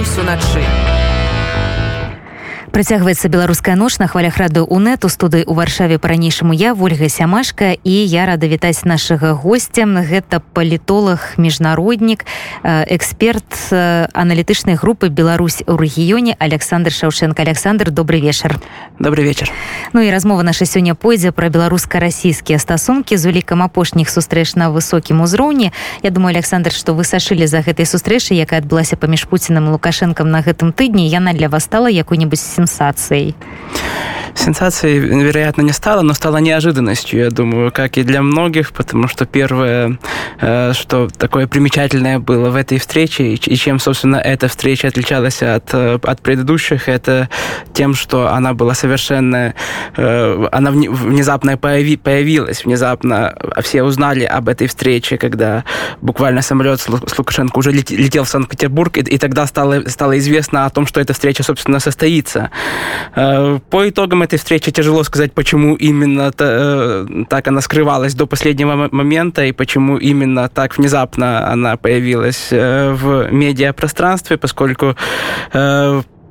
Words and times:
Беларусь 0.00 0.18
уначы 0.18 1.09
Працягваецца 2.71 3.29
беларуская 3.29 3.75
ноч 3.75 3.99
на 3.99 4.07
хвалях 4.07 4.37
рады 4.37 4.61
УНэт 4.61 5.05
у 5.05 5.09
студыі 5.09 5.47
ў 5.47 5.53
варшаве 5.55 5.97
па-ранейшаму 5.97 6.51
я 6.51 6.73
ольга 6.73 7.09
сямашка 7.09 7.71
і 7.71 7.95
я 8.05 8.25
рада 8.25 8.47
вітаць 8.47 8.83
нашага 8.83 9.33
гостця 9.33 9.85
гэта 9.85 10.41
палітолог 10.53 11.37
міжнароднік 11.37 12.25
эксперт 12.63 13.71
аналітычнай 13.71 14.75
групы 14.75 15.09
Беларусь 15.09 15.63
у 15.67 15.77
рэгіёне 15.77 16.35
Александр 16.39 16.91
шаўшенко 16.91 17.41
Александр 17.41 17.91
добрый 17.91 18.21
вечар 18.21 18.59
добрый 18.99 19.25
вечар 19.25 19.51
Ну 19.93 20.01
і 20.01 20.11
размова 20.11 20.43
наша 20.43 20.65
сёння 20.65 20.95
пойдзе 20.95 21.31
пра 21.31 21.49
беларуска-расійскія 21.49 22.59
стасункі 22.59 23.17
з 23.17 23.25
улікам 23.25 23.63
апошніх 23.63 24.09
сустрэч 24.09 24.55
на 24.55 24.69
высокім 24.69 25.21
узроўні 25.21 25.71
Я 26.03 26.09
думаю 26.09 26.35
Александр 26.35 26.71
што 26.71 26.93
вы 26.93 27.03
сашылі 27.03 27.47
за 27.47 27.61
гэтай 27.61 27.85
сустрэчы 27.85 28.33
якая 28.33 28.59
адбылася 28.59 28.95
паміж 28.95 29.25
пуцінам 29.25 29.69
лукашэнкам 29.71 30.29
на 30.29 30.41
гэтым 30.41 30.73
тыдні 30.73 31.07
яна 31.07 31.33
для 31.33 31.49
вас 31.49 31.63
стала 31.63 31.87
якой-нибудь 31.87 32.39
сенсацией? 32.60 33.34
Сенсацией, 34.34 34.98
вероятно, 34.98 35.62
не 35.62 35.72
стало, 35.72 36.02
но 36.02 36.14
стало 36.14 36.38
неожиданностью, 36.38 37.20
я 37.20 37.30
думаю, 37.30 37.72
как 37.72 37.98
и 37.98 38.02
для 38.02 38.22
многих, 38.22 38.72
потому 38.72 39.08
что 39.08 39.26
первое, 39.26 39.98
э, 40.40 40.72
что 40.72 41.08
такое 41.08 41.46
примечательное 41.46 42.18
было 42.18 42.50
в 42.50 42.56
этой 42.56 42.78
встрече, 42.78 43.34
и 43.34 43.56
чем, 43.56 43.78
собственно, 43.78 44.16
эта 44.16 44.48
встреча 44.48 44.88
отличалась 44.88 45.42
от, 45.42 45.74
э, 45.74 45.98
от 46.02 46.22
предыдущих, 46.22 46.88
это 46.88 47.28
тем, 47.74 47.94
что 47.94 48.32
она 48.32 48.54
была 48.54 48.74
совершенно... 48.74 49.54
Э, 49.96 50.48
она 50.52 50.70
внезапно 50.70 51.56
появилась, 51.58 52.64
внезапно 52.64 53.34
все 53.62 53.82
узнали 53.82 54.24
об 54.24 54.48
этой 54.48 54.68
встрече, 54.68 55.18
когда 55.18 55.64
буквально 56.00 56.42
самолет 56.42 56.80
с 56.80 56.88
Лукашенко 56.88 57.58
уже 57.58 57.72
летел 57.72 58.24
в 58.24 58.28
Санкт-Петербург, 58.28 58.96
и, 58.96 59.00
и 59.00 59.18
тогда 59.18 59.46
стало, 59.46 59.88
стало 59.88 60.18
известно 60.18 60.66
о 60.66 60.70
том, 60.70 60.86
что 60.86 61.00
эта 61.00 61.12
встреча, 61.12 61.42
собственно, 61.42 61.80
состоится. 61.80 62.49
Э, 63.14 63.58
по 63.70 63.88
итогам 63.88 64.22
этой 64.22 64.38
встречи 64.38 64.70
тяжело 64.70 65.02
сказать, 65.04 65.32
почему 65.32 65.74
именно 65.74 66.32
э, 66.38 67.06
так 67.28 67.48
она 67.48 67.60
скрывалась 67.60 68.14
до 68.14 68.26
последнего 68.26 68.88
момента 68.90 69.44
и 69.44 69.52
почему 69.52 69.96
именно 69.96 70.48
так 70.48 70.78
внезапно 70.78 71.50
она 71.50 71.76
появилась 71.76 72.48
э, 72.50 72.92
в 72.92 73.32
медиапространстве, 73.32 74.36
поскольку 74.36 74.96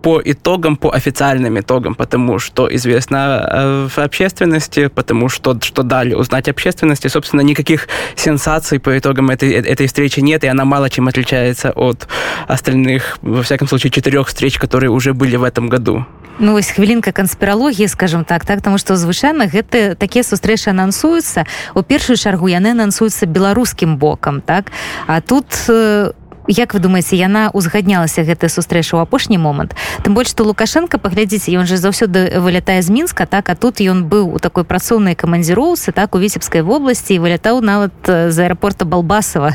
по 0.01 0.21
итогам, 0.23 0.77
по 0.77 0.89
официальным 0.89 1.59
итогам, 1.59 1.95
потому 1.95 2.39
что 2.39 2.73
известно 2.75 3.49
э, 3.51 3.87
в 3.89 3.97
общественности, 3.99 4.87
потому 4.87 5.29
что, 5.29 5.57
что 5.61 5.83
дали 5.83 6.13
узнать 6.13 6.49
общественности. 6.49 7.07
Собственно, 7.07 7.41
никаких 7.41 7.87
сенсаций 8.15 8.79
по 8.79 8.97
итогам 8.97 9.29
этой, 9.29 9.51
этой 9.51 9.87
встречи 9.87 10.19
нет, 10.21 10.43
и 10.43 10.47
она 10.47 10.65
мало 10.65 10.89
чем 10.89 11.07
отличается 11.07 11.71
от 11.71 12.07
остальных, 12.47 13.17
во 13.21 13.43
всяком 13.43 13.67
случае, 13.67 13.91
четырех 13.91 14.27
встреч, 14.27 14.57
которые 14.57 14.89
уже 14.89 15.13
были 15.13 15.35
в 15.35 15.43
этом 15.43 15.69
году. 15.69 16.05
Ну, 16.41 16.53
вось 16.53 16.69
хвілінка 16.69 17.11
канспіралогіі 17.11 17.87
скажем 17.87 18.23
так 18.23 18.45
так 18.45 18.61
тому 18.61 18.77
што 18.77 18.95
звычайна 18.95 19.51
гэта 19.51 19.95
такія 19.95 20.23
сустрэчы 20.23 20.71
анансуюцца 20.71 21.43
у 21.75 21.83
першую 21.83 22.15
чаргу 22.15 22.47
яны 22.47 22.71
анансуюцца 22.71 23.27
беларускім 23.27 23.97
бокам 23.97 24.39
так 24.39 24.71
а 25.07 25.19
тут 25.19 25.45
э, 25.67 26.11
як 26.49 26.73
вы 26.73 26.79
думаете 26.81 27.15
яна 27.15 27.53
узгаднялася 27.53 28.25
гэтая 28.25 28.49
сустрэча 28.49 28.97
ў 28.97 29.05
апошні 29.05 29.37
момант? 29.37 29.77
Тым 30.01 30.17
больш 30.17 30.33
што 30.33 30.43
лукашенко 30.43 30.97
паглядзіце 30.97 31.53
ён 31.53 31.69
же 31.69 31.77
заўсёды 31.77 32.41
вылятае 32.41 32.81
з 32.81 32.89
мінска 32.89 33.29
так? 33.29 33.49
А 33.49 33.55
тут 33.55 33.77
ён 33.77 34.09
быў 34.09 34.33
у 34.33 34.39
такой 34.41 34.65
працоўнай 34.65 35.13
камандзіроўцы 35.13 35.93
так 35.93 36.17
у 36.17 36.19
віцебскай 36.19 36.65
вобласці 36.65 37.21
вылятаў 37.21 37.61
нават 37.61 37.93
з 38.03 38.37
аэрапорта 38.41 38.89
балбасова 38.89 39.53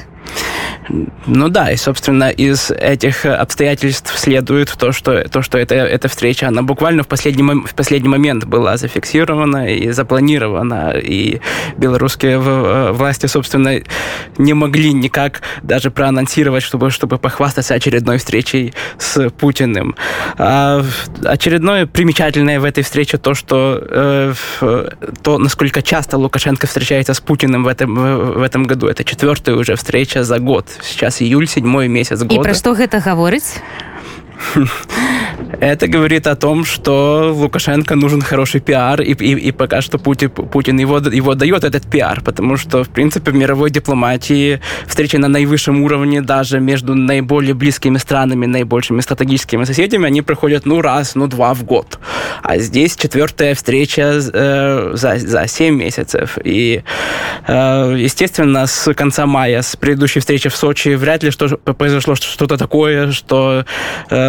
Ну 1.27 1.48
да, 1.48 1.70
и, 1.70 1.77
собственно, 1.77 2.31
из 2.31 2.70
этих 2.70 3.25
обстоятельств 3.25 4.17
следует 4.19 4.73
то, 4.79 4.93
что, 4.93 5.29
то, 5.29 5.43
что 5.43 5.59
это, 5.59 5.75
эта 5.75 6.09
встреча, 6.09 6.48
она 6.48 6.62
буквально 6.62 7.03
в 7.03 7.09
последний, 7.09 7.43
в 7.43 7.75
последний 7.75 8.09
момент 8.09 8.45
была 8.45 8.77
зафиксирована 8.77 9.74
и 9.74 9.91
запланирована, 9.91 10.92
и 10.92 11.41
белорусские 11.77 12.41
э, 12.45 12.92
власти, 12.92 13.27
собственно, 13.27 13.80
не 14.39 14.55
могли 14.55 14.92
никак 14.92 15.42
даже 15.63 15.91
проанонсировать, 15.91 16.63
чтобы, 16.63 16.91
чтобы 16.91 17.19
похвастаться 17.19 17.74
очередной 17.74 18.19
встречей 18.19 18.74
с 18.98 19.30
Путиным. 19.30 19.97
А 20.36 20.83
очередное 21.24 21.86
примечательное 21.86 22.61
в 22.61 22.64
этой 22.64 22.85
встрече 22.85 23.19
то, 23.19 23.35
что 23.35 23.83
э, 23.83 24.35
то, 25.23 25.39
насколько 25.39 25.83
часто 25.83 26.19
Лукашенко 26.19 26.67
встречается 26.67 27.14
с 27.14 27.20
Путиным 27.20 27.64
в 27.64 27.69
этом, 27.69 27.95
в 27.95 28.42
этом 28.42 28.64
году. 28.64 28.89
Это 28.89 29.05
четвертая 29.05 29.57
уже 29.57 29.77
встреча 29.77 30.24
за 30.24 30.39
год. 30.39 30.54
Сейчас 30.83 31.20
июль, 31.23 31.47
седьмой 31.48 31.89
месяц 31.89 32.20
года. 32.20 32.35
И 32.35 32.39
про 32.39 32.55
что 32.55 32.75
это 32.75 33.01
говорит? 33.01 33.45
Это 35.61 35.89
говорит 35.89 36.27
о 36.27 36.36
том, 36.36 36.64
что 36.64 37.33
Лукашенко 37.34 37.95
нужен 37.95 38.22
хороший 38.22 38.61
пиар, 38.61 39.00
и, 39.00 39.12
и, 39.12 39.48
и 39.48 39.52
пока 39.52 39.80
что 39.80 39.98
Путин, 39.98 40.30
Путин 40.30 40.78
его, 40.78 40.98
его 40.98 41.34
дает 41.34 41.64
этот 41.64 41.90
пиар, 41.90 42.20
потому 42.20 42.56
что, 42.56 42.84
в 42.84 42.89
принципе, 42.89 43.30
в 43.30 43.34
мировой 43.34 43.70
дипломатии 43.70 44.61
встречи 44.86 45.17
на 45.17 45.28
наивысшем 45.28 45.83
уровне 45.83 46.20
даже 46.20 46.61
между 46.61 46.94
наиболее 46.94 47.55
близкими 47.55 47.98
странами, 47.98 48.46
наибольшими 48.46 49.00
стратегическими 49.00 49.64
соседями, 49.64 50.06
они 50.06 50.23
проходят, 50.23 50.67
ну, 50.67 50.80
раз, 50.80 51.14
ну, 51.14 51.27
два 51.27 51.55
в 51.55 51.64
год. 51.64 51.98
А 52.42 52.58
здесь 52.58 52.96
четвертая 52.96 53.55
встреча 53.55 54.20
э, 54.33 54.90
за, 54.94 55.18
за 55.18 55.46
7 55.46 55.74
месяцев. 55.74 56.39
И, 56.44 56.83
э, 57.46 57.96
естественно, 57.98 58.67
с 58.67 58.92
конца 58.94 59.27
мая, 59.27 59.62
с 59.62 59.77
предыдущей 59.77 60.20
встречи 60.20 60.48
в 60.48 60.56
Сочи, 60.56 60.90
вряд 60.90 61.23
ли 61.23 61.30
что 61.30 61.48
произошло 61.56 62.14
что-то 62.14 62.56
такое, 62.56 63.12
что 63.12 63.64
э, 64.11 64.23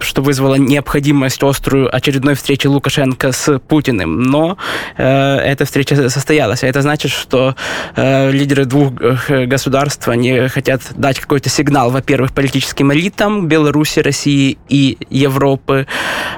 что 0.00 0.22
вызвало 0.22 0.56
необходимость 0.56 1.42
острую 1.42 1.94
очередной 1.94 2.34
встречи 2.34 2.66
Лукашенко 2.66 3.32
с 3.32 3.58
Путиным. 3.58 4.22
Но 4.22 4.56
э, 4.96 5.36
эта 5.38 5.64
встреча 5.64 6.08
состоялась. 6.08 6.62
А 6.62 6.66
это 6.66 6.82
значит, 6.82 7.10
что 7.10 7.56
э, 7.96 8.30
лидеры 8.30 8.64
двух 8.64 8.92
э, 9.00 9.46
государств 9.46 10.08
они 10.08 10.48
хотят 10.48 10.82
дать 10.96 11.20
какой-то 11.20 11.48
сигнал, 11.48 11.90
во-первых, 11.90 12.32
политическим 12.32 12.92
элитам 12.92 13.48
Беларуси, 13.48 14.00
России 14.00 14.58
и 14.68 14.98
Европы, 15.10 15.86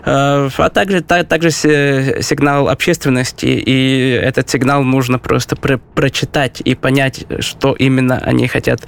а 0.05 0.71
также, 0.73 1.01
та, 1.01 1.25
также 1.25 1.51
сигнал 1.51 2.69
общественности. 2.69 3.47
И 3.47 4.11
этот 4.23 4.49
сигнал 4.49 4.83
нужно 4.83 5.19
просто 5.19 5.57
про 5.57 5.79
прочитать 5.79 6.61
и 6.65 6.75
понять, 6.75 7.25
что 7.41 7.75
именно 7.75 8.19
они 8.19 8.47
хотят 8.49 8.83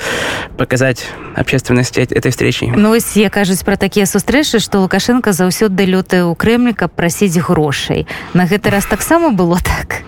показать 0.57 1.07
общественности 1.35 2.01
этой 2.01 2.31
встречи. 2.31 2.65
Ну, 2.65 2.97
я 3.15 3.31
кажу, 3.31 3.55
кажуць 3.58 3.66
пра 3.66 3.76
такія 3.82 4.06
сустрэчы 4.06 4.62
што 4.62 4.86
лукашенко 4.86 5.34
заўсёды 5.34 5.90
лётае 5.90 6.22
ў 6.22 6.38
крэмлі 6.38 6.78
каб 6.78 6.94
прасіць 6.94 7.42
грошай 7.42 8.06
на 8.38 8.46
гэты 8.46 8.70
раз 8.70 8.86
таксама 8.86 9.34
было 9.34 9.58
так 9.58 10.06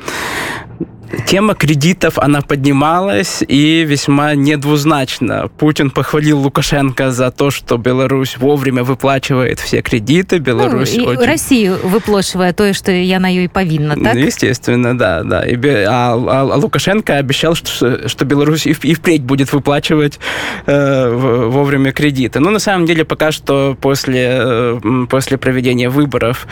Тема 1.26 1.54
кредитов, 1.54 2.18
она 2.18 2.40
поднималась 2.40 3.42
и 3.46 3.84
весьма 3.84 4.34
недвузначно. 4.34 5.48
Путин 5.58 5.90
похвалил 5.90 6.38
Лукашенко 6.38 7.10
за 7.10 7.30
то, 7.30 7.50
что 7.50 7.78
Беларусь 7.78 8.36
вовремя 8.36 8.84
выплачивает 8.84 9.58
все 9.58 9.82
кредиты. 9.82 10.38
Беларусь 10.38 10.96
ну, 10.96 11.04
очень... 11.04 11.24
Россию 11.24 11.78
выплачивая 11.82 12.52
то, 12.52 12.72
что 12.74 12.92
я 12.92 13.18
на 13.18 13.28
ее 13.28 13.44
и 13.44 13.48
повинна, 13.48 13.94
так? 13.94 14.14
Ну, 14.14 14.20
естественно, 14.20 14.96
да. 14.96 15.22
да. 15.24 15.44
И, 15.44 15.56
а, 15.56 16.14
а, 16.14 16.48
а 16.52 16.56
Лукашенко 16.56 17.16
обещал, 17.16 17.54
что, 17.54 18.08
что 18.08 18.24
Беларусь 18.24 18.66
и, 18.66 18.70
и 18.70 18.94
впредь 18.94 19.22
будет 19.22 19.52
выплачивать 19.52 20.20
э, 20.66 21.10
вовремя 21.10 21.92
кредиты. 21.92 22.38
Но 22.38 22.50
на 22.50 22.60
самом 22.60 22.86
деле 22.86 23.04
пока 23.04 23.32
что 23.32 23.76
после, 23.80 24.28
э, 24.30 24.80
после 25.08 25.38
проведения 25.38 25.88
выборов 25.88 26.46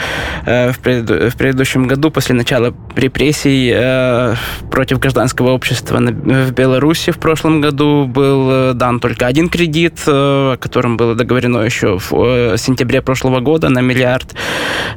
э, 0.46 0.72
в, 0.72 0.78
пред, 0.80 1.08
в 1.08 1.36
предыдущем 1.36 1.86
году, 1.86 2.10
после 2.10 2.34
начала 2.34 2.74
репрессий, 2.96 3.72
э, 3.74 4.34
против 4.70 4.98
гражданского 4.98 5.50
общества 5.50 5.98
в 5.98 6.52
Беларуси 6.52 7.10
в 7.10 7.18
прошлом 7.18 7.60
году 7.60 8.06
был 8.06 8.50
э, 8.50 8.72
дан 8.74 9.00
только 9.00 9.26
один 9.26 9.48
кредит, 9.48 10.02
э, 10.06 10.10
о 10.10 10.56
котором 10.56 10.96
было 10.96 11.14
договорено 11.14 11.58
еще 11.58 11.98
в 11.98 12.12
э, 12.12 12.56
сентябре 12.58 13.02
прошлого 13.02 13.40
года 13.40 13.68
на 13.68 13.80
миллиард, 13.80 14.34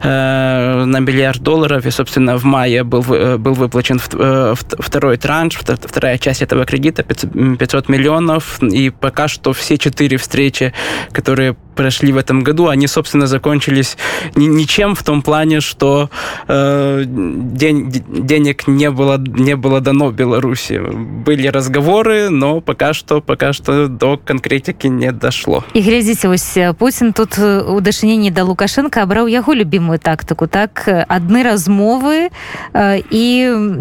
на 0.03 0.99
миллиард 0.99 1.41
долларов. 1.41 1.85
И, 1.85 1.91
собственно, 1.91 2.37
в 2.37 2.43
мае 2.43 2.83
был, 2.83 3.03
был 3.03 3.53
выплачен 3.53 3.99
второй 3.99 5.17
транш, 5.17 5.57
вторая 5.57 6.17
часть 6.17 6.41
этого 6.41 6.65
кредита, 6.65 7.03
500 7.03 7.89
миллионов. 7.89 8.61
И 8.63 8.89
пока 8.89 9.27
что 9.27 9.53
все 9.53 9.77
четыре 9.77 10.17
встречи, 10.17 10.73
которые 11.11 11.55
прошли 11.80 12.12
в 12.12 12.16
этом 12.16 12.42
году, 12.42 12.68
они, 12.68 12.88
собственно, 12.88 13.26
закончились 13.26 13.96
ничем 14.34 14.94
в 14.94 15.02
том 15.02 15.22
плане, 15.22 15.60
что 15.60 16.10
э, 16.48 17.04
день, 17.06 17.90
денег 18.08 18.66
не 18.66 18.90
было, 18.90 19.18
не 19.18 19.54
было 19.54 19.80
дано 19.80 20.10
Беларуси. 20.10 20.80
Были 20.80 21.46
разговоры, 21.48 22.30
но 22.30 22.60
пока 22.60 22.94
что, 22.94 23.20
пока 23.20 23.52
что 23.52 23.88
до 23.88 24.16
конкретики 24.16 24.88
не 24.88 25.12
дошло. 25.12 25.64
И 25.74 25.82
глядите, 25.82 26.28
ось 26.28 26.58
Путин 26.78 27.12
тут 27.12 27.38
у 27.38 27.80
дачыненні 27.80 28.30
да 28.30 28.44
Лукашенко 28.44 29.02
абраў 29.02 29.26
яго 29.26 29.52
любимую 29.52 29.98
тактыку 29.98 30.48
так 30.48 30.88
адны 30.88 31.42
размовы 31.42 32.30
э, 32.72 33.02
і 33.10 33.24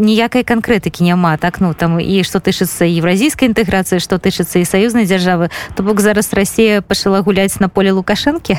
ніякай 0.04 0.44
канкрэтыкі 0.44 1.04
няма 1.04 1.38
так 1.38 1.62
ну 1.62 1.74
там 1.74 2.00
і 2.00 2.24
што 2.24 2.40
тычыцца 2.40 2.84
еўразійскай 2.84 3.48
інтэграцыі 3.48 4.00
што 4.00 4.18
тычыцца 4.20 4.60
і 4.60 4.66
саюзнай 4.66 5.06
дзяржавы 5.06 5.50
то 5.76 5.84
бок 5.84 6.02
зараз 6.02 6.34
Россия 6.34 6.82
пачала 6.82 7.22
гуляць 7.22 7.60
на 7.60 7.70
поле 7.70 7.86
поле 7.91 7.93
Лукашенки? 7.93 8.59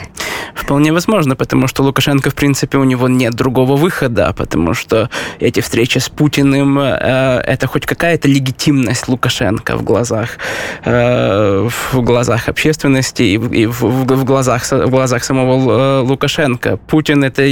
Вполне 0.55 0.91
возможно, 0.91 1.35
потому 1.35 1.67
что 1.67 1.83
Лукашенко, 1.83 2.29
в 2.29 2.35
принципе, 2.35 2.77
у 2.77 2.83
него 2.83 3.07
нет 3.07 3.33
другого 3.33 3.75
выхода, 3.75 4.33
потому 4.37 4.73
что 4.73 5.09
эти 5.39 5.61
встречи 5.61 5.99
с 5.99 6.09
Путиным 6.09 6.77
э, 6.79 7.41
это 7.47 7.67
хоть 7.67 7.85
какая-то 7.85 8.27
легитимность 8.27 9.07
Лукашенко 9.07 9.77
в 9.77 9.83
глазах, 9.83 10.37
э, 10.85 11.69
в 11.91 12.01
глазах 12.01 12.49
общественности 12.49 13.23
и, 13.23 13.37
в, 13.37 13.53
и 13.53 13.65
в, 13.65 13.81
в, 13.81 14.23
глазах, 14.25 14.63
в 14.71 14.89
глазах 14.89 15.23
самого 15.23 15.71
э, 15.71 15.99
Лукашенко. 16.01 16.77
Путин 16.77 17.23
это 17.23 17.43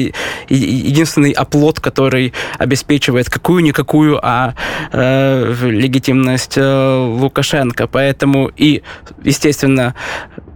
единственный 0.49 1.31
оплот, 1.31 1.79
который 1.79 2.33
обеспечивает 2.59 3.29
какую-никакую, 3.29 4.19
а 4.21 4.53
э, 4.91 5.53
легитимность 5.61 6.57
э, 6.57 7.15
Лукашенко. 7.19 7.87
Поэтому 7.87 8.51
и, 8.57 8.81
естественно, 9.23 9.93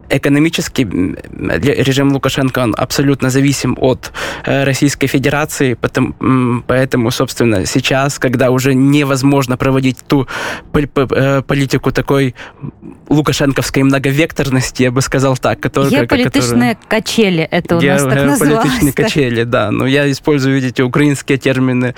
экономически 0.09 0.81
режим 0.81 2.11
Лукашенко 2.13 2.59
он 2.59 2.75
абсолютно 2.77 3.29
зависим 3.29 3.77
от 3.79 4.11
э, 4.45 4.63
Российской 4.63 5.07
Федерации, 5.07 5.77
поэтому, 6.67 7.11
собственно, 7.11 7.65
сейчас, 7.65 8.19
когда 8.19 8.51
уже 8.51 8.73
невозможно 8.73 9.57
проводить 9.57 9.99
ту 10.07 10.27
э, 10.73 11.41
политику 11.45 11.91
такой 11.91 12.35
лукашенковской 13.09 13.83
многовекторности, 13.83 14.83
я 14.83 14.91
бы 14.91 15.01
сказал 15.01 15.37
так, 15.37 15.59
которая... 15.59 15.91
Геополитичные 15.91 16.75
которая... 16.75 16.77
качели, 16.87 17.43
это 17.43 17.77
у 17.77 17.79
Ге... 17.79 17.93
нас 17.93 18.03
так 18.03 18.39
Геополитичные 18.39 18.93
качели, 18.93 19.43
да. 19.43 19.71
Но 19.71 19.85
я 19.85 20.09
использую, 20.11 20.55
видите, 20.55 20.83
украинские 20.83 21.37
термины 21.37 21.95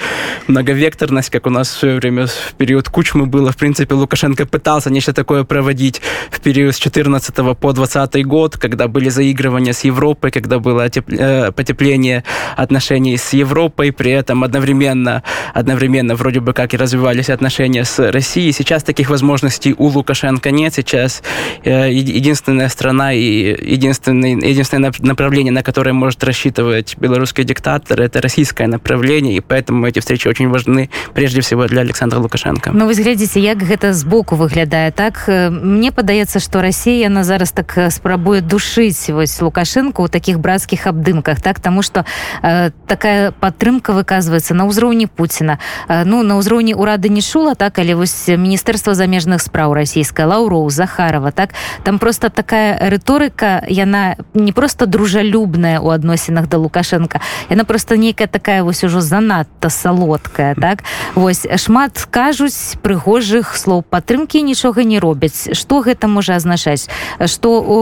многовекторность, 0.48 1.30
как 1.30 1.48
у 1.48 1.50
нас 1.50 1.70
в 1.70 1.80
свое 1.80 1.96
время 1.96 2.28
в 2.28 2.54
период 2.58 2.90
Кучмы 2.90 3.26
было. 3.26 3.52
В 3.52 3.58
принципе, 3.58 3.96
Лукашенко 3.96 4.46
пытался 4.46 4.90
нечто 4.90 5.14
такое 5.14 5.44
проводить 5.44 6.02
в 6.32 6.40
период 6.42 6.76
с 6.76 6.78
14 6.78 7.36
по 7.58 7.74
20 7.74 7.95
20 7.96 8.26
год, 8.26 8.58
когда 8.58 8.88
были 8.88 9.10
заигрывания 9.10 9.72
с 9.72 9.86
Европой, 9.86 10.32
когда 10.32 10.60
было 10.60 10.86
э, 10.86 11.52
потепление 11.52 12.24
отношений 12.58 13.18
с 13.18 13.34
Европой, 13.34 13.92
при 13.92 14.12
этом 14.12 14.44
одновременно, 14.44 15.24
одновременно 15.54 16.16
вроде 16.16 16.42
бы 16.42 16.54
как 16.54 16.74
и 16.74 16.78
развивались 16.78 17.30
отношения 17.30 17.86
с 17.86 18.12
Россией. 18.12 18.52
Сейчас 18.52 18.84
таких 18.84 19.10
возможностей 19.10 19.74
у 19.78 19.88
Лукашенко 19.88 20.52
нет. 20.52 20.74
Сейчас 20.74 21.24
э, 21.64 21.92
единственная 21.92 22.70
страна 22.70 23.14
и 23.14 23.56
единственное, 23.76 24.32
единственное 24.32 24.92
направление, 25.00 25.54
на 25.54 25.64
которое 25.64 25.94
может 25.94 26.24
рассчитывать 26.24 26.98
белорусский 26.98 27.46
диктатор, 27.46 28.02
это 28.02 28.22
российское 28.22 28.68
направление, 28.68 29.38
и 29.38 29.40
поэтому 29.40 29.88
эти 29.88 30.00
встречи 30.00 30.28
очень 30.28 30.50
важны 30.50 30.90
прежде 31.14 31.40
всего 31.40 31.66
для 31.68 31.82
Александра 31.82 32.20
Лукашенко. 32.20 32.72
Ну, 32.74 32.88
вы 32.88 32.94
глядите, 32.94 33.40
як 33.40 33.64
гэта 33.64 33.94
збоку 33.94 34.36
выглядае 34.36 34.92
так 34.92 35.24
э, 35.28 35.50
мне 35.50 35.92
падаецца 35.92 36.40
что 36.40 36.62
Россия 36.62 37.10
на 37.10 37.24
зараз 37.24 37.52
так 37.52 37.85
спрабуе 37.90 38.42
душыць 38.42 39.10
вось 39.10 39.42
лукашенко 39.42 40.02
у 40.02 40.08
таких 40.08 40.40
брацкіх 40.40 40.88
абдымках 40.88 41.42
так 41.42 41.60
тому 41.60 41.82
что 41.82 42.06
э, 42.42 42.72
такая 42.88 43.32
падтрымка 43.32 43.94
выказваецца 43.94 44.54
на 44.54 44.66
ўзроўні 44.66 45.08
Пуціна 45.08 45.60
э, 45.88 46.04
ну 46.06 46.24
на 46.24 46.38
ўзроўні 46.38 46.74
урады 46.74 47.10
не 47.10 47.22
шула 47.22 47.56
так 47.56 47.80
але 47.80 47.96
вось 47.96 48.28
міністэрства 48.28 48.96
замежных 48.96 49.42
спраў 49.42 49.74
расійская 49.74 50.28
лаўроў 50.28 50.70
захарова 50.70 51.32
так. 51.32 51.52
Там 51.84 52.00
просто 52.00 52.30
такая 52.30 52.78
рыторыка 52.90 53.64
яна 53.68 54.16
не 54.34 54.52
просто 54.52 54.86
дружалюбная 54.86 55.80
у 55.80 55.90
адносінах 55.90 56.48
да 56.48 56.58
лукашенко 56.58 57.20
яна 57.50 57.66
просто 57.66 57.98
нейкая 57.98 58.28
такая 58.28 58.64
вось 58.64 58.84
ужо 58.84 59.02
занадта 59.02 59.70
салодкая 59.70 60.56
так. 60.56 60.84
Вось 61.16 61.46
шмат 61.58 62.08
кажуць 62.10 62.78
прыгожых 62.82 63.58
слоў 63.58 63.84
падтрымки 63.84 64.42
нічога 64.42 64.84
не 64.84 65.00
робяць. 65.00 65.50
Что 65.54 65.82
гэта 65.82 66.08
можа 66.08 66.36
азначаць? 66.36 66.90
Что 67.26 67.62
у 67.62 67.75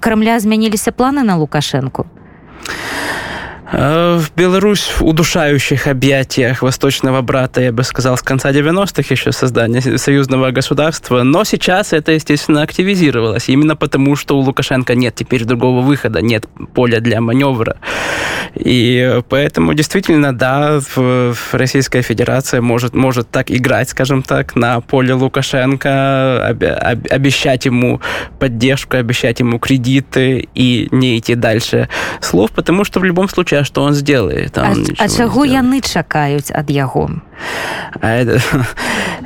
крамля 0.00 0.38
змяніліся 0.40 0.92
планы 0.92 1.22
на 1.22 1.36
лукашэнку 1.36 2.06
в 3.72 4.24
Беларусь 4.36 4.82
в 4.98 5.02
удушающих 5.02 5.86
объятиях 5.86 6.62
восточного 6.62 7.22
брата, 7.22 7.62
я 7.62 7.72
бы 7.72 7.82
сказал, 7.82 8.16
с 8.16 8.22
конца 8.22 8.50
90-х 8.50 9.06
еще 9.10 9.32
создания 9.32 9.80
союзного 9.80 10.50
государства. 10.50 11.22
Но 11.22 11.44
сейчас 11.44 11.92
это, 11.92 12.12
естественно, 12.12 12.62
активизировалось. 12.62 13.48
Именно 13.48 13.74
потому, 13.74 14.16
что 14.16 14.36
у 14.36 14.40
Лукашенко 14.40 14.94
нет 14.94 15.14
теперь 15.14 15.44
другого 15.44 15.80
выхода, 15.80 16.20
нет 16.20 16.46
поля 16.74 17.00
для 17.00 17.20
маневра. 17.20 17.78
И 18.54 19.20
поэтому 19.28 19.74
действительно, 19.74 20.36
да, 20.36 20.80
Российская 21.52 22.02
Федерация 22.02 22.60
может, 22.60 22.94
может 22.94 23.30
так 23.30 23.50
играть, 23.50 23.88
скажем 23.88 24.22
так, 24.22 24.54
на 24.54 24.80
поле 24.80 25.14
Лукашенко, 25.14 26.46
обещать 26.46 27.64
ему 27.64 28.00
поддержку, 28.38 28.96
обещать 28.96 29.40
ему 29.40 29.58
кредиты 29.58 30.48
и 30.54 30.88
не 30.90 31.18
идти 31.18 31.34
дальше 31.34 31.88
слов, 32.20 32.50
потому 32.52 32.84
что 32.84 33.00
в 33.00 33.04
любом 33.04 33.28
случае 33.28 33.53
что 33.62 33.82
он 33.82 33.94
сделает. 33.94 34.58
А, 34.58 34.74
а 34.98 35.08
чаго 35.08 35.44
яны 35.44 35.80
чакаюць 35.80 36.50
ад 36.50 36.70
яго? 36.70 37.22
А 38.00 38.10
это, 38.10 38.40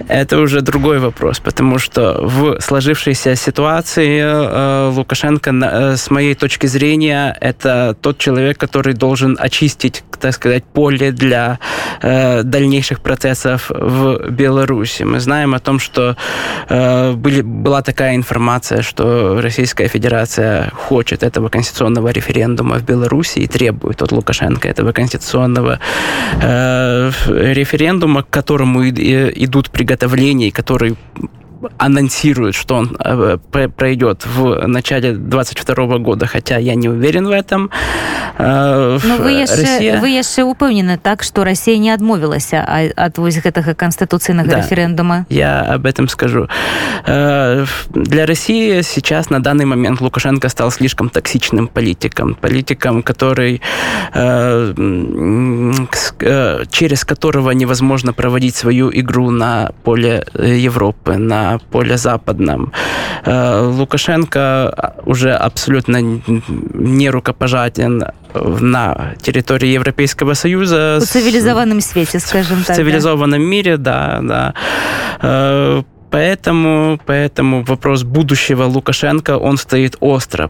это 0.08 0.38
уже 0.38 0.60
другой 0.60 0.98
вопрос, 0.98 1.40
потому 1.40 1.78
что 1.78 2.20
в 2.22 2.60
сложившейся 2.60 3.36
ситуации 3.36 4.20
э, 4.20 4.90
Лукашенко, 4.90 5.50
э, 5.50 5.96
с 5.96 6.10
моей 6.10 6.34
точки 6.34 6.66
зрения, 6.66 7.36
это 7.40 7.96
тот 8.00 8.18
человек, 8.18 8.58
который 8.58 8.94
должен 8.94 9.36
очистить, 9.40 10.04
так 10.20 10.34
сказать, 10.34 10.64
поле 10.64 11.12
для 11.12 11.58
э, 12.02 12.42
дальнейших 12.42 13.00
процессов 13.00 13.70
в 13.70 14.30
Беларуси. 14.30 15.02
Мы 15.04 15.20
знаем 15.20 15.54
о 15.54 15.58
том, 15.58 15.78
что 15.78 16.16
э, 16.68 17.12
были, 17.12 17.42
была 17.42 17.82
такая 17.82 18.16
информация, 18.16 18.82
что 18.82 19.40
Российская 19.40 19.88
Федерация 19.88 20.70
хочет 20.70 21.22
этого 21.22 21.48
конституционного 21.48 22.08
референдума 22.08 22.78
в 22.78 22.84
Беларуси 22.84 23.40
и 23.40 23.46
требует 23.46 24.02
от 24.02 24.12
Лукашенко 24.12 24.68
этого 24.68 24.92
конституционного 24.92 25.78
э, 26.42 27.10
референдума, 27.28 28.22
к 28.22 28.30
которому 28.30 28.88
идут 28.88 29.70
приготовления, 29.70 30.50
который 30.50 30.96
анонсирует, 31.78 32.54
что 32.54 32.76
он 32.76 32.96
э, 33.04 33.38
пройдет 33.76 34.26
в 34.26 34.66
начале 34.66 35.12
22 35.12 35.98
года, 35.98 36.26
хотя 36.26 36.58
я 36.58 36.74
не 36.74 36.88
уверен 36.88 37.26
в 37.26 37.30
этом. 37.30 37.70
Э, 38.38 38.98
Но 39.02 39.16
вы 39.16 39.32
яшчэ, 39.32 39.62
Россия... 39.62 40.00
вы 40.00 40.08
яшчэ 40.10 40.42
упэўнены 40.42 40.98
так, 40.98 41.22
что 41.22 41.44
Россия 41.44 41.78
не 41.78 41.90
адмовілася 41.90 42.92
от 42.96 43.18
вось 43.18 43.40
гэтага 43.42 43.74
конституцыйнага 43.74 44.50
да, 44.50 44.58
референдума. 44.58 45.26
Я 45.28 45.62
об 45.62 45.86
этом 45.86 46.08
скажу. 46.08 46.48
Э, 47.06 47.66
для 47.90 48.26
России 48.26 48.82
сейчас 48.82 49.30
на 49.30 49.42
данный 49.42 49.64
момент 49.64 50.00
Лукашенко 50.00 50.48
стал 50.48 50.70
слишком 50.70 51.10
токсичным 51.10 51.68
политиком, 51.68 52.34
политиком, 52.34 53.02
который 53.02 53.60
через 56.70 57.04
которого 57.04 57.50
невозможно 57.50 58.12
проводить 58.12 58.56
свою 58.56 58.90
игру 58.92 59.30
на 59.30 59.70
поле 59.82 60.26
Европы, 60.34 61.16
на 61.16 61.47
поле 61.70 61.96
западном. 61.96 62.72
Э, 63.24 63.60
Лукашенко 63.62 64.94
уже 65.06 65.32
абсолютно 65.32 66.00
не 66.74 67.10
рукопожатен 67.10 68.04
на 68.34 69.14
территории 69.22 69.68
Европейского 69.68 70.34
Союза. 70.34 70.98
В 71.00 71.04
цивилизованном 71.06 71.80
свете, 71.80 72.20
скажем 72.20 72.62
так. 72.64 72.76
В 72.76 72.78
цивилизованном 72.78 73.40
да? 73.40 73.46
мире, 73.46 73.76
да, 73.76 74.20
да 74.22 74.54
э, 75.22 75.82
Поэтому, 76.10 76.98
поэтому 77.04 77.62
вопрос 77.62 78.02
будущего 78.02 78.64
Лукашенко, 78.64 79.36
он 79.36 79.58
стоит 79.58 79.96
остро, 80.00 80.48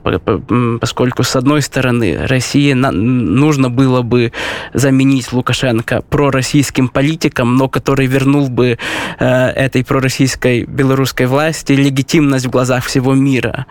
поскольку, 0.80 1.24
с 1.24 1.34
одной 1.36 1.62
стороны, 1.62 2.26
России 2.26 2.72
нужно 2.72 3.68
было 3.70 4.02
бы 4.02 4.32
заменить 4.72 5.32
Лукашенко 5.32 6.02
пророссийским 6.02 6.88
политиком, 6.88 7.56
но 7.56 7.68
который 7.68 8.06
вернул 8.06 8.48
бы 8.48 8.78
э, 9.18 9.26
этой 9.26 9.84
пророссийской 9.84 10.64
белорусской 10.64 11.26
власти 11.26 11.72
легитимность 11.72 12.46
в 12.46 12.50
глазах 12.50 12.84
всего 12.84 13.14
мира. 13.14 13.66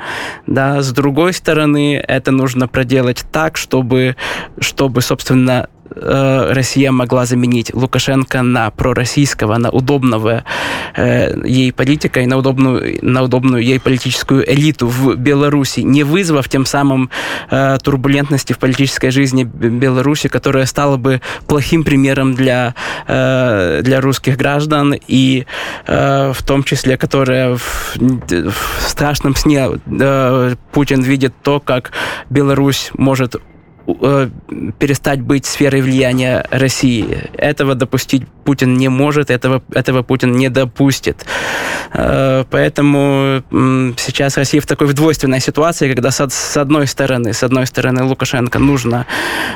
Да? 0.46 0.82
С 0.82 0.92
другой 0.92 1.34
стороны, 1.34 1.96
это 1.96 2.32
нужно 2.32 2.68
проделать 2.68 3.26
так, 3.32 3.58
чтобы, 3.58 4.16
чтобы 4.60 5.02
собственно, 5.02 5.70
Э, 5.96 6.52
Россия 6.54 6.92
могла 6.92 7.26
заменить 7.26 7.74
Лукашенко 7.74 8.42
на 8.42 8.72
пророссийского, 8.72 9.58
на 9.58 9.70
удобного 9.70 10.44
э, 10.96 11.34
ей 11.46 11.72
политика 11.72 12.22
и 12.22 12.26
на 12.26 12.38
удобную, 12.38 13.00
на 13.02 13.24
удобную 13.24 13.64
ей 13.64 13.80
политическую 13.80 14.50
элиту 14.52 14.88
в 14.88 15.16
Беларуси, 15.16 15.82
не 15.82 16.04
вызвав 16.04 16.50
тем 16.50 16.66
самым 16.66 17.10
э, 17.50 17.78
турбулентности 17.84 18.54
в 18.54 18.60
политической 18.60 19.12
жизни 19.12 19.44
Беларуси, 19.44 20.28
которая 20.30 20.66
стала 20.66 20.98
бы 20.98 21.22
плохим 21.48 21.84
примером 21.84 22.36
для, 22.36 22.76
э, 23.08 23.82
для 23.84 24.02
русских 24.02 24.38
граждан 24.38 24.96
и 25.08 25.46
э, 25.86 26.34
в 26.34 26.44
том 26.44 26.64
числе, 26.64 26.98
которая 26.98 27.56
в, 27.56 27.96
в 27.96 28.82
страшном 28.88 29.36
сне 29.36 29.70
э, 30.00 30.56
Путин 30.72 31.02
видит 31.02 31.34
то, 31.44 31.60
как 31.60 31.92
Беларусь 32.30 32.92
может 32.94 33.36
э, 33.88 34.30
перестать 34.80 35.22
быть 35.22 35.46
сферой 35.46 35.82
влияния 35.82 36.46
России. 36.52 37.30
Этого 37.38 37.76
допустить 37.76 38.24
Путин 38.44 38.76
не 38.76 38.90
может, 38.90 39.30
этого, 39.30 39.62
этого 39.74 40.04
Путин 40.04 40.32
не 40.34 40.50
допустит. 40.50 41.26
Э, 41.94 42.46
поэтому 42.50 43.44
сейчас 43.98 44.38
Россия 44.38 44.62
в 44.62 44.66
такой 44.66 44.94
двойственной 44.94 45.40
ситуации, 45.40 45.94
когда 45.94 46.12
с, 46.12 46.26
с 46.30 46.58
одной 46.58 46.88
стороны, 46.88 47.34
с 47.34 47.44
одной 47.44 47.66
стороны 47.68 48.04
Лукашенко 48.04 48.60
нужно 48.60 49.06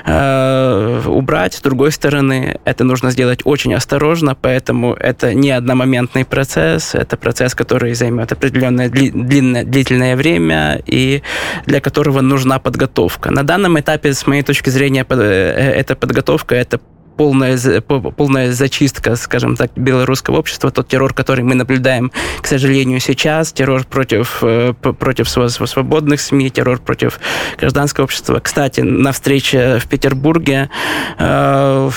э, 0.06 1.02
убрать, 1.06 1.54
с 1.54 1.62
другой 1.62 1.92
стороны 1.92 2.60
это 2.66 2.84
нужно 2.84 3.12
сделать 3.12 3.42
очень 3.44 3.74
осторожно, 3.74 4.36
поэтому 4.36 4.94
это 4.94 5.34
не 5.34 5.52
одномоментный 5.52 6.26
процесс, 6.26 6.96
это 6.96 7.18
процесс, 7.18 7.56
который 7.56 7.94
займет 7.94 8.32
определенное 8.32 8.90
длинное, 8.90 9.64
длительное 9.64 10.16
время 10.16 10.82
и 10.86 11.22
для 11.66 11.80
которого 11.82 12.22
нужна 12.22 12.60
подготовка. 12.60 13.32
На 13.32 13.44
данном 13.44 13.80
этапе, 13.80 14.14
с 14.22 14.28
моей 14.28 14.44
точки 14.44 14.70
зрения, 14.70 15.06
э, 15.10 15.16
эта 15.16 15.96
подготовка, 15.96 16.56
это 16.56 16.80
полная, 17.22 17.82
полная 17.82 18.52
зачистка, 18.52 19.16
скажем 19.16 19.56
так, 19.56 19.70
белорусского 19.76 20.40
общества, 20.40 20.72
тот 20.72 20.88
террор, 20.88 21.14
который 21.14 21.44
мы 21.44 21.54
наблюдаем, 21.54 22.12
к 22.42 22.48
сожалению, 22.48 23.00
сейчас, 23.00 23.54
террор 23.54 23.84
против, 23.84 24.40
э, 24.42 24.74
против 24.74 25.30
свободных 25.30 26.20
СМИ, 26.20 26.50
террор 26.50 26.80
против 26.80 27.20
гражданского 27.60 28.06
общества. 28.06 28.40
Кстати, 28.40 28.82
на 28.82 29.12
встрече 29.12 29.78
в 29.78 29.86
Петербурге 29.86 30.72
э, 31.20 31.92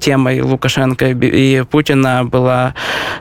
темой 0.00 0.40
Лукашенко 0.40 1.10
и 1.10 1.62
Путина 1.62 2.24
была, 2.24 2.74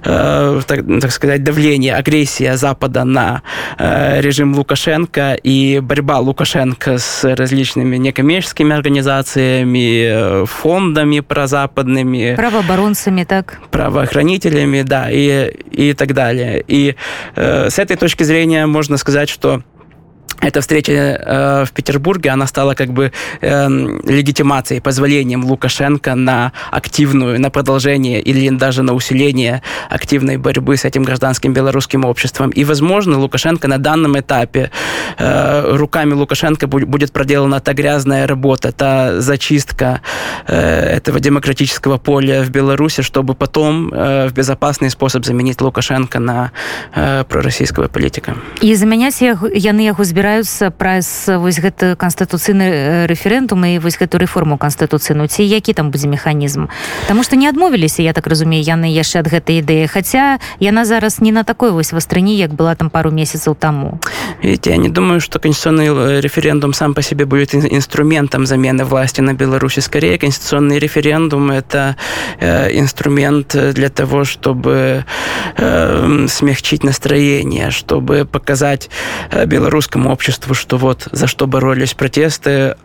э, 0.03 0.61
так, 0.65 0.79
так 0.99 1.11
сказать, 1.11 1.43
давление, 1.43 1.93
агрессия 1.93 2.57
Запада 2.57 3.03
на 3.03 3.43
э, 3.77 4.19
режим 4.19 4.55
Лукашенко 4.55 5.37
и 5.43 5.79
борьба 5.79 6.17
Лукашенко 6.17 6.97
с 6.97 7.23
различными 7.35 7.97
некоммерческими 7.97 8.75
организациями, 8.75 10.41
э, 10.41 10.45
фондами, 10.47 11.19
прозападными. 11.35 12.35
Правооборонцами, 12.35 13.25
так? 13.25 13.59
Правоохранителями, 13.69 14.83
да, 14.83 15.11
и, 15.11 15.51
и 15.69 15.93
так 15.93 16.13
далее. 16.13 16.63
И 16.65 16.95
э, 17.35 17.69
с 17.69 17.77
этой 17.77 17.97
точки 17.97 18.23
зрения 18.23 18.65
можно 18.67 18.95
сказать, 18.95 19.27
что 19.27 19.61
эта 20.41 20.61
встреча 20.61 20.91
э, 20.91 21.65
в 21.65 21.71
Петербурге, 21.71 22.29
она 22.29 22.47
стала 22.47 22.73
как 22.73 22.89
бы 22.93 23.11
э, 23.41 23.67
легитимацией, 24.03 24.81
позволением 24.81 25.43
Лукашенко 25.43 26.15
на 26.15 26.51
активную, 26.71 27.39
на 27.39 27.49
продолжение 27.49 28.21
или 28.21 28.49
даже 28.49 28.83
на 28.83 28.93
усиление 28.93 29.61
активной 29.89 30.37
борьбы 30.37 30.77
с 30.77 30.85
этим 30.85 31.03
гражданским 31.03 31.53
белорусским 31.53 32.05
обществом. 32.05 32.49
И, 32.49 32.63
возможно, 32.63 33.19
Лукашенко 33.19 33.67
на 33.67 33.77
данном 33.77 34.19
этапе 34.19 34.71
э, 35.18 35.76
руками 35.76 36.14
Лукашенко 36.14 36.66
будет 36.66 37.12
проделана 37.12 37.60
та 37.60 37.72
грязная 37.72 38.26
работа, 38.26 38.72
та 38.72 39.20
зачистка 39.20 40.00
э, 40.46 40.96
этого 40.96 41.20
демократического 41.20 41.98
поля 41.98 42.42
в 42.42 42.50
Беларуси, 42.50 43.02
чтобы 43.02 43.34
потом 43.34 43.92
э, 43.92 44.28
в 44.28 44.32
безопасный 44.32 44.90
способ 44.90 45.24
заменить 45.24 45.60
Лукашенко 45.60 46.18
на 46.18 46.52
э, 46.94 47.24
пророссийского 47.24 47.88
политика. 47.88 48.34
И 48.60 48.74
заменять 48.74 49.20
яны 49.20 49.80
яго 49.80 50.04
збираюцца 50.04 50.30
збіраюцца 50.30 50.70
праз 50.70 51.26
вось 51.26 51.58
гэты 51.58 51.96
канстытуцыйны 51.96 53.06
рэферэндум 53.10 53.64
і 53.64 53.78
вось 53.80 53.98
гэту 53.98 54.18
рэформу 54.18 54.58
канстытуцыйну 54.58 55.26
ці 55.26 55.42
які 55.42 55.72
там 55.72 55.90
будзе 55.90 56.08
механізм 56.08 56.68
Таму 57.08 57.22
што 57.22 57.36
не 57.36 57.48
адмовіліся 57.48 58.02
я 58.02 58.12
так 58.12 58.26
разумею 58.26 58.62
яны 58.62 58.86
яшчэ 58.92 59.20
ад 59.20 59.28
гэтай 59.32 59.60
ідэі 59.64 59.88
хаця 59.88 60.38
яна 60.60 60.84
зараз 60.84 61.20
не 61.20 61.32
на 61.32 61.42
такой 61.44 61.70
вось 61.70 61.92
вастрыні 61.92 62.36
як 62.36 62.52
была 62.52 62.74
там 62.74 62.90
пару 62.90 63.10
месяцаў 63.10 63.54
таму 63.54 63.98
Видите, 64.42 64.70
я 64.70 64.76
не 64.76 64.88
думаю 64.95 65.19
что 65.19 65.39
конституционный 65.39 66.21
референдум 66.21 66.73
сам 66.73 66.93
по 66.93 67.01
себе 67.01 67.25
будет 67.25 67.53
инструментом 67.53 68.45
замены 68.45 68.85
власти 68.85 69.21
на 69.21 69.33
Беларуси. 69.33 69.81
Скорее 69.81 70.17
конституционный 70.17 70.79
референдум 70.79 71.51
это 71.51 71.97
э, 72.39 72.71
инструмент 72.79 73.55
для 73.73 73.89
того 73.89 74.23
чтобы 74.23 75.05
э, 75.57 76.25
смягчить 76.27 76.83
настроение 76.83 77.71
чтобы 77.71 78.25
показать 78.25 78.89
э, 79.31 79.45
белорусскому 79.45 80.11
обществу, 80.11 80.53
что 80.53 80.77
вот 80.77 81.07
за 81.11 81.27
что 81.27 81.45
боролись 81.45 81.93
протесты, 81.93 82.75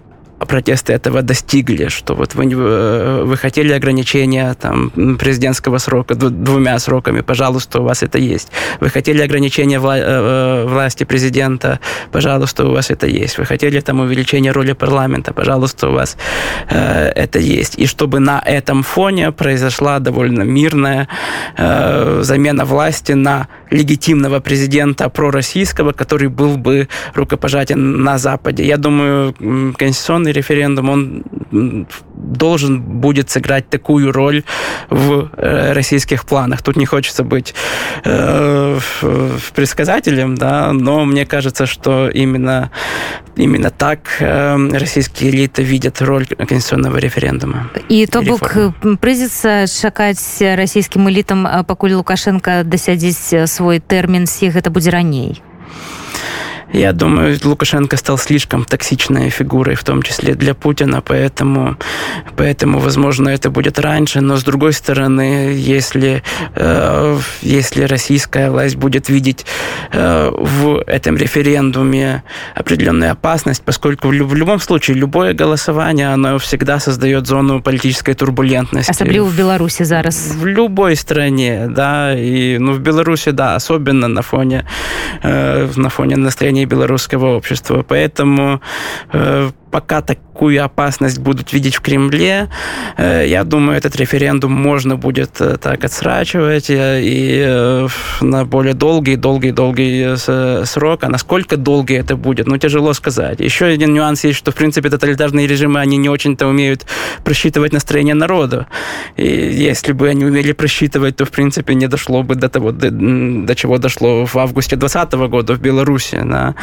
протесты 0.46 0.92
этого 0.92 1.22
достигли, 1.22 1.88
что 1.88 2.14
вот 2.14 2.34
вы, 2.34 2.44
э, 2.50 3.22
вы 3.24 3.36
хотели 3.36 3.72
ограничения 3.72 4.54
там, 4.54 4.90
президентского 5.18 5.78
срока 5.78 6.14
двумя 6.14 6.78
сроками, 6.78 7.20
пожалуйста, 7.20 7.80
у 7.80 7.84
вас 7.84 8.02
это 8.02 8.18
есть. 8.18 8.48
Вы 8.80 8.88
хотели 8.88 9.22
ограничения 9.22 9.78
вла 9.78 9.98
э, 9.98 10.02
э, 10.02 10.66
власти 10.66 11.04
президента, 11.04 11.78
пожалуйста, 12.12 12.66
у 12.66 12.72
вас 12.72 12.90
это 12.90 13.06
есть. 13.06 13.38
Вы 13.38 13.44
хотели 13.44 13.80
там 13.80 14.00
увеличения 14.00 14.52
роли 14.52 14.72
парламента, 14.72 15.32
пожалуйста, 15.32 15.88
у 15.88 15.92
вас 15.92 16.16
э, 16.70 17.12
это 17.14 17.38
есть. 17.38 17.78
И 17.78 17.86
чтобы 17.86 18.20
на 18.20 18.40
этом 18.40 18.82
фоне 18.82 19.32
произошла 19.32 19.98
довольно 19.98 20.42
мирная 20.42 21.08
э, 21.56 22.20
замена 22.22 22.64
власти 22.64 23.12
на 23.12 23.48
легитимного 23.70 24.40
президента 24.40 25.08
пророссийского, 25.08 25.92
который 25.92 26.28
был 26.28 26.56
бы 26.56 26.88
рукопожатен 27.14 28.02
на 28.02 28.18
Западе. 28.18 28.64
Я 28.64 28.76
думаю, 28.76 29.34
конституционный 29.78 30.29
конституционный 30.29 30.31
референдум, 30.31 30.89
он 30.89 31.23
должен 32.15 32.81
будет 32.81 33.29
сыграть 33.29 33.69
такую 33.69 34.11
роль 34.11 34.43
в 34.89 35.29
э, 35.37 35.73
российских 35.73 36.25
планах. 36.25 36.61
Тут 36.61 36.75
не 36.75 36.85
хочется 36.85 37.23
быть 37.23 37.55
э, 38.03 38.79
предсказателем, 39.55 40.35
да, 40.35 40.73
но 40.73 41.05
мне 41.05 41.25
кажется, 41.25 41.65
что 41.65 42.09
именно, 42.09 42.69
именно 43.35 43.69
так 43.69 43.99
э, 44.19 44.77
российские 44.77 45.31
элиты 45.31 45.63
видят 45.63 46.01
роль 46.01 46.25
конституционного 46.25 46.97
референдума. 46.97 47.69
И 47.89 48.05
то 48.05 48.21
бок 48.21 48.53
прыйдзецца 49.01 49.65
чакаць 49.67 50.41
расійскім 50.41 51.09
элітам 51.09 51.47
пакуль 51.65 51.93
лукашенко 51.93 52.63
дасядзіць 52.63 53.47
свой 53.47 53.79
тэрмін 53.79 54.27
сіх 54.27 54.55
гэта 54.55 54.69
будзе 54.69 54.91
раней 54.91 55.41
Я 56.72 56.92
думаю, 56.92 57.36
Лукашенко 57.42 57.96
стал 57.96 58.16
слишком 58.18 58.64
токсичной 58.64 59.30
фигурой, 59.30 59.74
в 59.74 59.82
том 59.82 60.02
числе 60.02 60.34
для 60.34 60.54
Путина, 60.54 61.00
поэтому, 61.00 61.76
поэтому 62.36 62.78
возможно, 62.78 63.28
это 63.28 63.50
будет 63.50 63.78
раньше. 63.78 64.20
Но, 64.20 64.36
с 64.36 64.44
другой 64.44 64.72
стороны, 64.72 65.52
если, 65.54 66.22
э, 66.54 67.18
если 67.42 67.82
российская 67.84 68.50
власть 68.50 68.76
будет 68.76 69.08
видеть 69.08 69.46
э, 69.92 70.30
в 70.32 70.82
этом 70.86 71.16
референдуме 71.16 72.22
определенную 72.54 73.12
опасность, 73.12 73.62
поскольку 73.64 74.08
в, 74.08 74.12
в 74.12 74.34
любом 74.34 74.60
случае 74.60 74.96
любое 74.96 75.34
голосование, 75.34 76.12
оно 76.12 76.38
всегда 76.38 76.78
создает 76.78 77.26
зону 77.26 77.60
политической 77.62 78.14
турбулентности. 78.14 78.90
Особенно 78.90 79.24
в 79.24 79.36
Беларуси 79.36 79.82
зараз. 79.82 80.34
В 80.36 80.46
любой 80.46 80.94
стране, 80.94 81.66
да, 81.68 82.14
и 82.16 82.58
ну, 82.58 82.72
в 82.74 82.78
Беларуси, 82.78 83.30
да, 83.30 83.56
особенно 83.56 84.06
на 84.06 84.22
фоне, 84.22 84.66
э, 85.22 85.68
на 85.74 85.88
фоне 85.88 86.16
настроения 86.16 86.59
состоянии 86.60 86.64
белорусского 86.64 87.36
общества. 87.36 87.84
Поэтому 87.86 88.60
э, 89.12 89.50
пока 89.70 90.02
такую 90.02 90.64
опасность 90.64 91.18
будут 91.18 91.52
видеть 91.52 91.76
в 91.76 91.80
Кремле, 91.80 92.48
э, 92.96 93.24
я 93.26 93.44
думаю, 93.44 93.78
этот 93.78 93.96
референдум 93.96 94.52
можно 94.52 94.96
будет 94.96 95.40
э, 95.40 95.56
так 95.58 95.84
отсрачивать 95.84 96.70
э, 96.70 97.00
и 97.02 97.86
на 98.20 98.44
более 98.44 98.74
долгий, 98.74 99.16
долгий, 99.16 99.52
долгий 99.52 100.16
срок. 100.66 101.04
А 101.04 101.08
насколько 101.08 101.56
долгий 101.56 101.94
это 101.94 102.16
будет, 102.16 102.46
ну, 102.46 102.58
тяжело 102.58 102.92
сказать. 102.94 103.40
Еще 103.40 103.66
один 103.66 103.94
нюанс 103.94 104.24
есть, 104.24 104.38
что, 104.38 104.50
в 104.50 104.54
принципе, 104.54 104.90
тоталитарные 104.90 105.46
режимы, 105.46 105.80
они 105.80 105.96
не 105.96 106.08
очень-то 106.08 106.46
умеют 106.46 106.86
просчитывать 107.24 107.72
настроение 107.72 108.14
народа. 108.14 108.66
И 109.16 109.26
если 109.26 109.92
бы 109.92 110.08
они 110.08 110.24
умели 110.24 110.52
просчитывать, 110.52 111.16
то, 111.16 111.24
в 111.24 111.30
принципе, 111.30 111.74
не 111.74 111.86
дошло 111.86 112.22
бы 112.22 112.34
до 112.34 112.48
того, 112.48 112.72
до, 112.72 112.90
до 112.90 113.54
чего 113.54 113.78
дошло 113.78 114.24
в 114.26 114.36
августе 114.36 114.76
2020 114.76 115.30
года 115.30 115.54
в 115.54 115.60
Беларуси. 115.60 116.20
Да. 116.24 116.54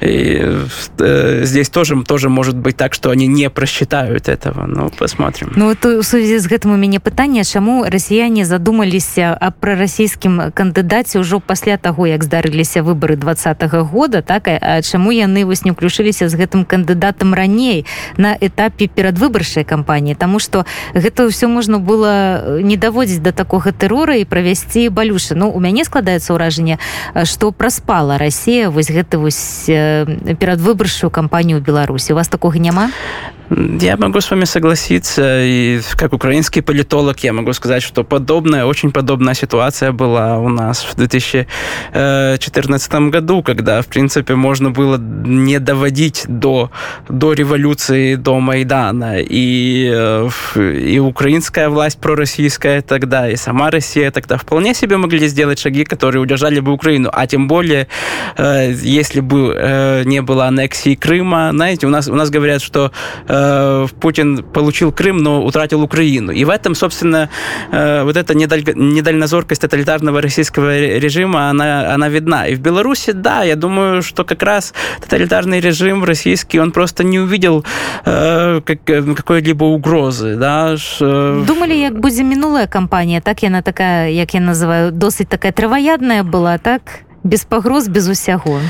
И 0.00 0.56
э, 0.98 1.40
здесь 1.44 1.70
тоже, 1.70 2.02
тоже 2.04 2.28
может 2.28 2.43
может 2.44 2.56
быть 2.56 2.76
так 2.76 2.92
что 2.92 3.08
они 3.08 3.26
не 3.26 3.48
просчитают 3.48 4.28
этого. 4.28 4.66
Ну 4.66 4.90
посмотрим. 4.90 5.52
Ну 5.56 5.68
вот 5.68 5.86
у 5.86 6.02
связи 6.02 6.38
з 6.38 6.46
гэтым 6.46 6.74
у 6.74 6.76
мяне 6.76 7.00
пытанне 7.00 7.42
чаму 7.44 7.86
расіяне 7.88 8.44
задумаліся 8.44 9.32
а 9.40 9.50
прарасійскім 9.50 10.52
кандыдаце 10.52 11.24
ўжо 11.24 11.40
пасля 11.40 11.78
таго 11.78 12.04
як 12.06 12.22
здарыліся 12.22 12.82
выборы 12.82 13.16
двадцатого 13.16 13.80
года 13.80 14.20
так 14.20 14.44
чаму 14.84 15.10
яны 15.10 15.46
вось 15.48 15.64
не 15.64 15.72
ўключыліся 15.72 16.28
з 16.28 16.36
гэтым 16.36 16.68
кандыдатам 16.68 17.32
раней 17.32 17.86
на 18.20 18.36
этапе 18.36 18.92
перадвыбаршай 18.92 19.64
кампаніі? 19.64 20.14
Тому 20.14 20.38
что 20.38 20.66
гэта 20.92 21.24
ўсё 21.24 21.48
можна 21.48 21.80
было 21.80 22.60
не 22.60 22.76
даводзіць 22.76 23.24
до 23.24 23.32
такога 23.32 23.72
тэрора 23.72 24.20
і 24.20 24.28
правясці 24.28 24.92
балюшы. 24.92 25.32
Ну 25.32 25.48
у 25.48 25.60
мяне 25.64 25.88
складаецца 25.88 26.36
ўражанне 26.36 26.76
что 27.24 27.52
праспала 27.52 28.18
Россия 28.18 28.68
вось 28.68 28.92
гэта 28.92 29.16
вось 29.16 29.64
перадвыбаршую 29.64 31.08
кампанію 31.08 31.64
Беларусі. 31.64 32.12
У 32.12 32.16
вас 32.16 32.28
такога 32.34 32.58
няма 32.58 32.88
Я 33.50 33.96
могу 33.98 34.20
с 34.20 34.30
вами 34.30 34.44
согласиться, 34.44 35.44
и 35.44 35.80
как 35.96 36.14
украинский 36.14 36.62
политолог 36.62 37.18
я 37.20 37.32
могу 37.32 37.52
сказать, 37.52 37.82
что 37.82 38.02
подобная, 38.02 38.64
очень 38.64 38.90
подобная 38.90 39.34
ситуация 39.34 39.92
была 39.92 40.38
у 40.38 40.48
нас 40.48 40.82
в 40.82 40.96
2014 40.96 42.94
году, 43.10 43.42
когда, 43.42 43.82
в 43.82 43.86
принципе, 43.86 44.34
можно 44.34 44.70
было 44.70 44.96
не 44.96 45.58
доводить 45.58 46.24
до, 46.26 46.70
до 47.08 47.34
революции, 47.34 48.14
до 48.14 48.40
Майдана, 48.40 49.20
и, 49.20 49.90
э, 49.92 50.28
и 50.56 50.98
украинская 50.98 51.68
власть 51.68 51.98
пророссийская 52.00 52.80
тогда, 52.80 53.28
и 53.28 53.36
сама 53.36 53.70
Россия 53.70 54.10
тогда 54.10 54.38
вполне 54.38 54.72
себе 54.72 54.96
могли 54.96 55.28
сделать 55.28 55.58
шаги, 55.58 55.84
которые 55.84 56.22
удержали 56.22 56.60
бы 56.60 56.72
Украину, 56.72 57.10
а 57.12 57.26
тем 57.26 57.46
более, 57.46 57.88
э, 58.38 58.72
если 58.72 59.20
бы 59.20 59.54
э, 59.54 60.02
не 60.04 60.22
было 60.22 60.46
аннексии 60.46 60.94
Крыма, 60.94 61.50
знаете, 61.52 61.86
у 61.86 61.90
нас, 61.90 62.08
у 62.08 62.14
нас 62.14 62.30
говорят, 62.30 62.62
что 62.62 62.90
Э, 63.34 63.86
Путин 64.00 64.42
получил 64.42 64.92
Крым, 64.92 65.16
но 65.18 65.44
утратил 65.44 65.82
Украину. 65.82 66.32
И 66.32 66.44
в 66.44 66.50
этом, 66.50 66.74
собственно, 66.74 67.28
э, 67.72 68.04
вот 68.04 68.16
эта 68.16 68.34
недальнозоркость 68.34 69.60
тоталитарного 69.62 70.20
российского 70.20 70.78
режима, 70.98 71.50
она, 71.50 71.94
она 71.94 72.08
видна. 72.08 72.46
И 72.46 72.54
в 72.54 72.60
Беларуси, 72.60 73.12
да, 73.12 73.42
я 73.42 73.56
думаю, 73.56 74.02
что 74.02 74.24
как 74.24 74.42
раз 74.42 74.74
тоталитарный 75.00 75.60
режим 75.60 76.04
российский, 76.04 76.60
он 76.60 76.70
просто 76.70 77.04
не 77.04 77.18
увидел 77.18 77.64
э, 78.04 78.60
как, 78.64 78.84
какой-либо 78.84 79.64
угрозы. 79.64 80.36
Да? 80.36 80.76
Думали, 81.46 81.74
як 81.74 81.98
будзе 81.98 82.22
мінулая 82.22 82.66
кампанія, 82.66 83.20
так 83.20 83.42
яна 83.42 83.62
такая, 83.62 84.10
як 84.10 84.34
я 84.34 84.40
называю, 84.40 84.92
досыць 84.92 85.28
такая 85.28 85.52
траваядная 85.52 86.22
была, 86.22 86.58
так? 86.58 86.82
Без 87.24 87.44
пагроз 87.44 87.88
без 87.88 88.06
усяго. 88.06 88.60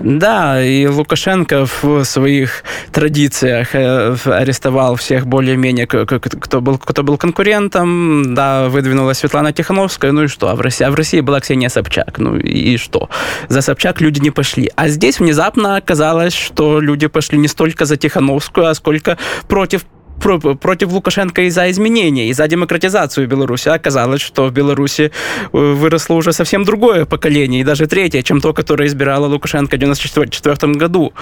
Да 0.00 0.62
и 0.62 0.86
лукашенко 0.86 1.66
в 1.82 2.04
своих 2.04 2.64
традициях 2.92 3.74
э, 3.74 4.16
арестовал 4.24 4.96
всех 4.96 5.26
более-менее 5.26 5.86
кто 5.86 6.60
был 6.60 6.78
кто 6.78 7.02
был 7.02 7.16
конкурентом. 7.16 8.34
Да 8.34 8.68
выдвинула 8.68 9.12
светлана 9.12 9.52
тихановская. 9.52 10.12
Ну 10.12 10.24
и 10.24 10.26
что? 10.26 10.48
А 10.48 10.56
в 10.56 10.60
россии 10.60 10.84
а 10.84 10.90
в 10.90 10.94
россии 10.94 11.20
была 11.20 11.40
ксения 11.40 11.68
собчак. 11.68 12.18
Ну 12.18 12.36
и 12.36 12.76
что? 12.76 13.08
За 13.48 13.62
собчак 13.62 14.00
люди 14.00 14.20
не 14.20 14.30
пошли. 14.30 14.70
А 14.74 14.88
здесь 14.88 15.20
внезапно 15.20 15.76
оказалось 15.76 16.34
что 16.34 16.80
люди 16.80 17.06
пошли 17.06 17.38
не 17.38 17.48
столько 17.48 17.84
за 17.84 17.96
тихановскую 17.96 18.66
а 18.66 18.74
сколько 18.74 19.16
против 19.48 19.84
против 20.20 20.92
Лукашенко 20.92 21.42
из-за 21.42 21.70
изменения, 21.70 22.28
из-за 22.28 22.46
демократизацию 22.48 23.26
Беларуси. 23.28 23.68
Оказалось, 23.68 24.20
что 24.20 24.46
в 24.46 24.52
Беларуси 24.52 25.10
э, 25.52 25.58
выросло 25.58 26.14
уже 26.14 26.32
совсем 26.32 26.64
другое 26.64 27.04
поколение, 27.04 27.60
и 27.60 27.64
даже 27.64 27.86
третье, 27.86 28.22
чем 28.22 28.40
то, 28.40 28.52
которое 28.52 28.86
избирало 28.86 29.26
Лукашенко 29.26 29.76
в 29.76 29.80
1994 29.80 30.72
году. 30.74 31.12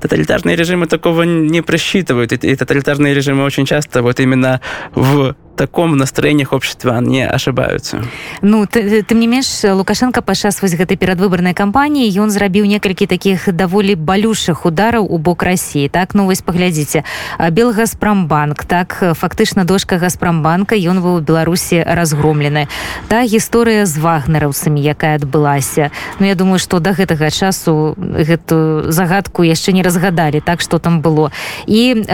Тоталитарные 0.00 0.56
режимы 0.56 0.86
такого 0.86 1.22
не 1.22 1.62
просчитывают, 1.62 2.32
и 2.32 2.56
тоталитарные 2.56 3.14
режимы 3.14 3.44
очень 3.44 3.66
часто 3.66 4.02
вот 4.02 4.20
именно 4.20 4.60
в 4.94 5.34
таком 5.56 5.96
настроениях 5.96 6.52
общества 6.52 7.00
не 7.00 7.26
ошибаются. 7.26 8.02
Ну 8.42 8.66
ты, 8.66 9.04
не 9.14 9.26
менш 9.26 9.64
лукашенко 9.64 10.22
падчас 10.22 10.62
вось 10.62 10.74
гэтай 10.74 10.96
перадвыбарнай 10.96 11.54
кампаніі 11.54 12.10
ён 12.18 12.30
зрабіў 12.30 12.66
некалькі 12.66 13.06
таких 13.06 13.46
даволі 13.52 13.94
балюшых 13.94 14.66
удараў 14.66 15.06
у 15.06 15.18
бок 15.18 15.42
Росіі 15.42 15.88
так 15.88 16.14
ну 16.14 16.26
вось 16.26 16.42
паглядзіце 16.42 17.04
белгазпромбанк. 17.38 18.64
Так 18.64 18.98
фактычна 19.14 19.64
дошка 19.64 19.98
газпромбанка 19.98 20.74
ён 20.74 20.98
быў 21.04 21.14
у 21.18 21.24
беларусі 21.24 21.84
разгромлены. 21.86 22.66
Та 23.08 23.22
гісторыя 23.22 23.86
з 23.86 23.98
вагнераўцамі 23.98 24.80
якая 24.82 25.16
адбылася. 25.16 25.90
Ну 26.18 26.26
я 26.26 26.34
думаю 26.34 26.58
что 26.58 26.80
до 26.80 26.90
гэтага 26.90 27.30
часу 27.30 27.94
гэту 27.96 28.90
загадку 28.90 29.42
яшчэ 29.42 29.72
не 29.72 29.82
разгадалі 29.82 30.40
так 30.40 30.60
что 30.60 30.78
там 30.78 31.00
было. 31.00 31.30
І 31.66 32.04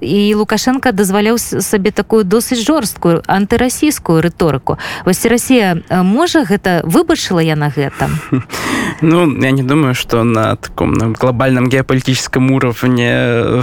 і 0.00 0.34
лукашенко 0.34 0.92
дазваляў 0.92 1.38
сабе 1.38 1.90
такую 1.90 2.24
досыць 2.24 2.64
жорст 2.64 2.95
жорсткую 2.96 3.22
антырасійскую 3.26 4.20
рыторыку 4.20 4.78
вось 5.04 5.24
Россия 5.26 5.82
можа 5.90 6.44
гэта 6.44 6.82
выбачыла 6.84 7.40
я 7.40 7.56
на 7.56 7.68
гэтым 7.68 8.10
ну 9.00 9.42
я 9.42 9.50
не 9.50 9.62
думаю 9.62 9.94
что 9.94 10.24
на 10.24 10.56
таком 10.56 10.92
на 10.92 11.10
глобальном 11.10 11.68
геополитическом 11.68 12.50
уровне 12.50 13.10
э, 13.12 13.62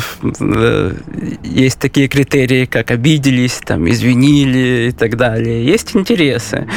есть 1.43 1.79
такие 1.79 2.07
критерии 2.07 2.65
как 2.65 2.91
обиделись 2.91 3.59
там 3.65 3.89
извинили 3.89 4.89
и 4.89 4.91
так 4.91 5.17
далее. 5.17 5.65
Есть 5.65 5.95
интересы. 5.95 6.67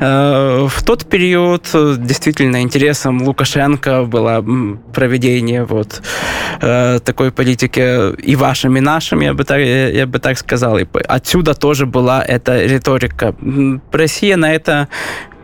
Э, 0.00 0.66
в 0.68 0.82
тот 0.82 1.06
период 1.06 1.68
действительно 1.98 2.62
интересом 2.62 3.22
лукашенко 3.22 4.04
было 4.04 4.44
проведение 4.92 5.64
вот 5.64 6.02
э, 6.60 6.98
такой 7.04 7.30
политики 7.30 8.14
и 8.16 8.36
вашими 8.36 8.80
нашими 8.80 9.24
я 9.24 9.34
бы 9.34 9.44
так 9.44 9.60
я 9.60 10.06
бы 10.06 10.18
так 10.18 10.38
сказал. 10.38 10.78
И 10.78 10.86
отсюда 11.08 11.54
тоже 11.54 11.81
тоже 11.82 11.86
была 11.86 12.22
эта 12.22 12.64
риторика. 12.64 13.34
Россия 13.92 14.36
на 14.36 14.52
это 14.54 14.88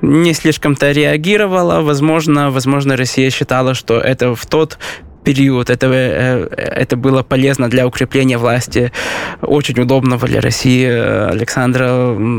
не 0.03 0.35
слишком-то 0.35 0.93
реагировала. 0.93 1.81
Возможно, 1.83 2.51
возможно, 2.51 2.97
Россия 2.97 3.31
считала, 3.31 3.75
что 3.75 3.99
это 3.99 4.35
в 4.35 4.47
тот 4.47 4.79
период 5.25 5.69
этого, 5.71 5.95
э, 5.95 6.49
это 6.55 6.97
было 6.97 7.23
полезно 7.23 7.69
для 7.69 7.87
укрепления 7.87 8.39
власти 8.39 8.93
очень 9.43 9.81
удобного 9.81 10.27
для 10.29 10.41
России 10.41 10.87
Александра 11.31 11.93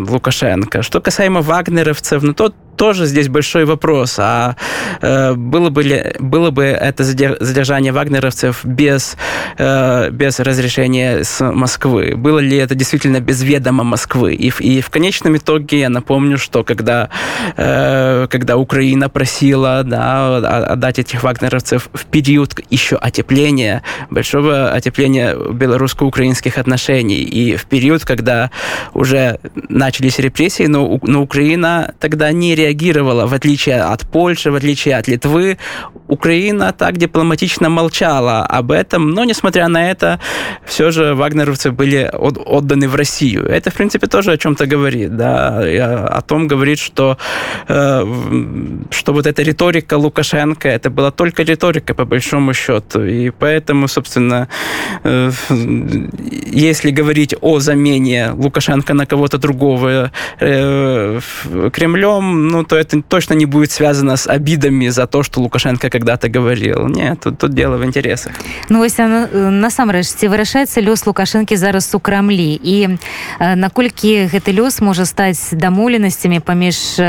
Лукашенко. 0.10 0.82
Что 0.82 1.02
касаемо 1.02 1.42
вагнеровцев, 1.42 2.24
ну, 2.24 2.34
тот 2.34 2.56
тоже 2.80 3.08
здесь 3.08 3.28
большой 3.28 3.66
вопрос. 3.66 4.16
А 4.20 4.56
э, 5.02 5.34
было, 5.34 5.70
бы 5.70 5.84
ли, 5.84 6.16
было 6.20 6.50
бы 6.50 6.64
это 6.64 7.04
задержание 7.04 7.92
вагнеровцев 7.92 8.62
без, 8.64 9.18
э, 9.58 10.10
без 10.12 10.40
разрешения 10.40 11.26
с 11.26 11.44
Москвы? 11.44 12.16
Было 12.16 12.40
ли 12.40 12.56
это 12.56 12.76
действительно 12.76 13.20
без 13.20 13.44
ведома 13.44 13.84
Москвы? 13.84 14.34
И, 14.34 14.50
и 14.60 14.80
в 14.80 14.90
конечном 14.90 15.36
итоге 15.36 15.82
я 15.82 15.90
напомню, 15.90 16.38
что 16.38 16.64
когда, 16.64 17.10
э, 17.58 18.28
когда 18.30 18.56
Украина 18.56 19.10
просила 19.10 19.84
да, 19.84 20.38
отдать 20.72 21.00
этих 21.00 21.24
вагнеровцев 21.24 21.90
в 21.94 22.06
период 22.06 22.62
еще 22.70 22.96
отепления, 22.96 23.84
большого 24.10 24.72
отепления 24.72 25.36
белорусско-украинских 25.36 26.58
отношений, 26.58 27.24
и 27.24 27.58
в 27.58 27.66
период, 27.66 28.06
когда 28.06 28.52
уже 28.94 29.40
начались 29.68 30.18
репрессии, 30.20 30.68
но, 30.68 30.98
но 31.02 31.22
Украина 31.22 31.94
тогда 32.00 32.32
не 32.32 32.56
реагировала 32.56 32.69
реагировала, 32.70 33.26
в 33.26 33.34
отличие 33.34 33.82
от 33.82 34.06
Польши, 34.06 34.52
в 34.52 34.56
отличие 34.56 34.98
от 34.98 35.08
Литвы. 35.08 35.58
Украина 36.10 36.74
так 36.74 36.98
дипломатично 36.98 37.70
молчала 37.70 38.42
об 38.42 38.72
этом, 38.72 39.12
но, 39.12 39.24
несмотря 39.26 39.68
на 39.68 39.92
это, 39.92 40.20
все 40.66 40.92
же 40.92 41.14
вагнеровцы 41.14 41.72
были 41.72 42.10
отданы 42.14 42.90
в 42.90 42.96
Россию. 42.96 43.46
Это, 43.46 43.70
в 43.70 43.76
принципе, 43.76 44.08
тоже 44.08 44.32
о 44.32 44.38
чем-то 44.38 44.66
говорит, 44.66 45.16
да, 45.16 45.60
о 46.18 46.22
том 46.22 46.48
говорит, 46.48 46.80
что, 46.80 47.18
э, 47.68 48.06
что 48.90 49.14
вот 49.14 49.28
эта 49.28 49.44
риторика 49.44 49.98
Лукашенко, 49.98 50.68
это 50.68 50.90
была 50.90 51.12
только 51.12 51.44
риторика, 51.44 51.94
по 51.94 52.06
большому 52.06 52.54
счету, 52.54 53.06
и 53.06 53.30
поэтому, 53.30 53.88
собственно, 53.88 54.48
э, 55.04 55.32
если 56.48 56.90
говорить 56.90 57.36
о 57.42 57.60
замене 57.60 58.32
Лукашенко 58.34 58.94
на 58.96 59.06
кого-то 59.06 59.38
другого 59.38 60.12
э, 60.40 61.20
Кремлем, 61.72 62.48
ну, 62.48 62.64
то 62.64 62.76
это 62.76 63.02
точно 63.04 63.36
не 63.36 63.46
будет 63.46 63.72
связано 63.72 64.18
с 64.18 64.28
обидами 64.28 64.90
за 64.90 65.06
то, 65.06 65.22
что 65.22 65.42
Лукашенко 65.42 65.99
когда-то 66.00 66.30
говорил. 66.30 66.88
Нет, 66.88 67.20
тут, 67.20 67.38
тут 67.38 67.54
дело 67.54 67.78
в 67.78 67.84
интересах. 67.84 68.32
Ну, 68.70 68.80
вось, 68.80 68.96
насамрэч, 68.98 70.08
ці 70.08 70.32
вырашаецца 70.32 70.80
лёс 70.80 71.04
Лукашэнкі 71.04 71.60
зараз 71.60 71.92
у 71.94 72.00
Крамлі 72.00 72.56
і 72.56 72.96
наколькі 73.40 74.32
гэты 74.32 74.56
лёс 74.56 74.80
можа 74.80 75.04
стаць 75.04 75.52
дамоўленасцямі 75.52 76.40
паміж 76.40 77.00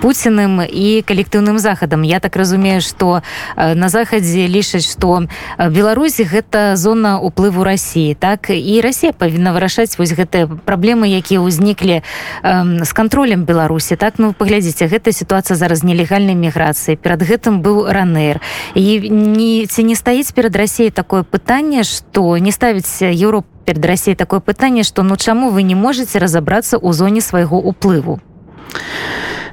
Пуціным 0.00 0.62
і 0.62 1.02
калектыўным 1.02 1.58
захадам. 1.58 2.06
Я 2.06 2.20
так 2.20 2.36
разумею, 2.36 2.80
што 2.80 3.22
на 3.56 3.88
захадзе 3.88 4.46
лічаць, 4.46 4.86
што 4.86 5.26
Беларусь 5.58 6.20
гэта 6.22 6.76
зона 6.76 7.18
ўплыву 7.18 7.66
рассіі. 7.66 8.14
Так 8.14 8.50
і 8.54 8.80
Расія 8.80 9.10
павінна 9.10 9.50
вырашаць 9.50 9.98
вось 9.98 10.14
гэтыя 10.14 10.46
праблемы, 10.46 11.10
якія 11.10 11.42
ўзніклі 11.42 12.06
з 12.42 12.90
кантролем 12.94 13.42
Беларусі. 13.42 13.96
Так 13.96 14.22
ну 14.22 14.30
паглядзіце, 14.32 14.86
гэта 14.86 15.10
сітуацыя 15.10 15.56
зараз 15.56 15.82
нелегальнай 15.82 16.38
міграцыі 16.38 16.94
перад 16.94 17.26
гэтым 17.26 17.64
быў 17.64 17.90
ранер 18.35 18.41
і 18.75 19.09
не 19.09 19.65
ці 19.67 19.83
не 19.83 19.95
стаіць 19.95 20.31
перад 20.31 20.55
рассіяй 20.55 20.91
такое 20.91 21.23
пытанне 21.23 21.83
што 21.83 22.37
не 22.37 22.51
ставіць 22.51 23.01
Еўроп 23.01 23.45
перад 23.65 23.85
рассіяй 23.85 24.15
такое 24.15 24.39
пытанне 24.39 24.83
што 24.83 25.03
ну 25.03 25.15
чаму 25.15 25.49
вы 25.49 25.63
не 25.63 25.75
можете 25.75 26.19
разабрацца 26.19 26.77
ў 26.77 26.93
зоне 26.93 27.21
свайго 27.21 27.57
уплыву 27.57 28.19
Э, 28.19 28.24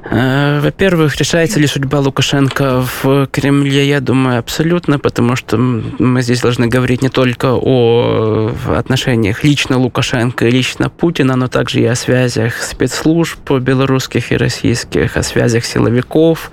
во-первых, 0.09 1.15
решается 1.15 1.59
ли 1.59 1.67
судьба 1.67 1.99
Лукашенко 1.99 2.85
в 3.03 3.27
Кремле, 3.27 3.87
я 3.87 4.01
думаю, 4.01 4.39
абсолютно, 4.39 4.99
потому 4.99 5.35
что 5.35 5.57
мы 5.57 6.21
здесь 6.21 6.41
должны 6.41 6.67
говорить 6.67 7.01
не 7.01 7.09
только 7.09 7.53
о 7.53 8.51
отношениях 8.75 9.43
лично 9.43 9.77
Лукашенко 9.77 10.45
и 10.47 10.51
лично 10.51 10.89
Путина, 10.89 11.35
но 11.35 11.47
также 11.47 11.79
и 11.79 11.85
о 11.85 11.95
связях 11.95 12.61
спецслужб 12.61 13.49
белорусских 13.51 14.31
и 14.31 14.37
российских, 14.37 15.15
о 15.15 15.23
связях 15.23 15.63
силовиков, 15.63 16.51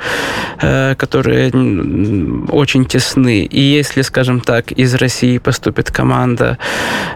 э, 0.60 0.94
которые 0.94 1.50
очень 2.50 2.84
тесны. 2.84 3.42
И 3.44 3.60
если, 3.60 4.02
скажем 4.02 4.40
так, 4.40 4.70
из 4.72 4.94
России 4.94 5.38
поступит 5.38 5.90
команда 5.90 6.58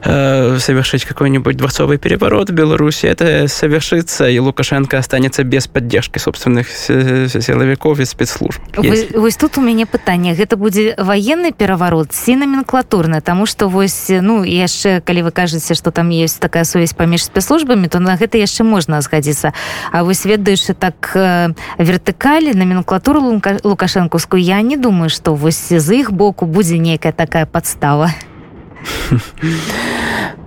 э, 0.02 0.58
совершить 0.58 1.04
какой-нибудь 1.04 1.56
дворцовый 1.56 1.98
переворот 1.98 2.50
в 2.50 2.52
Беларуси, 2.52 3.06
это 3.06 3.46
совершится, 3.46 4.28
и 4.28 4.38
Лукашенко 4.38 4.98
останется 4.98 5.44
без 5.44 5.68
поддержки 5.68 6.18
собственных 6.24 6.70
силовиков 6.70 8.00
и 8.00 8.04
спецслужб. 8.04 8.60
Вы, 8.76 9.08
вось 9.14 9.36
тут 9.36 9.58
у 9.58 9.60
мяне 9.60 9.86
пытанне 9.86 10.34
гэта 10.34 10.56
будзе 10.56 10.94
военный 10.96 11.52
пераварот 11.52 12.12
ці 12.12 12.36
номенклатурны 12.36 13.20
тому 13.20 13.46
что 13.46 13.68
вось 13.68 14.08
ну 14.08 14.42
яшчэ 14.42 15.00
калі 15.04 15.28
вы 15.28 15.30
кажаце 15.30 15.74
что 15.74 15.90
там 15.90 16.08
есть 16.08 16.40
такая 16.40 16.64
сувязь 16.64 16.92
паміж 16.92 17.24
спецслужбами 17.24 17.88
то 17.88 18.00
на 18.00 18.16
гэта 18.16 18.38
яшчэ 18.38 18.64
можна 18.64 19.00
згадзіцца 19.00 19.52
А 19.92 20.02
вось 20.02 20.24
ведаеш 20.24 20.64
так 20.78 21.12
э, 21.14 21.52
вертыкалі 21.78 22.54
номенклатуру 22.54 23.20
лукашэнкаўскую 23.64 24.40
я 24.40 24.62
не 24.62 24.76
думаю 24.76 25.10
что 25.10 25.34
вось 25.34 25.68
з 25.68 25.88
іх 25.92 26.12
боку 26.12 26.46
будзе 26.46 26.78
нейкая 26.78 27.12
такая 27.12 27.46
подстава 27.46 28.10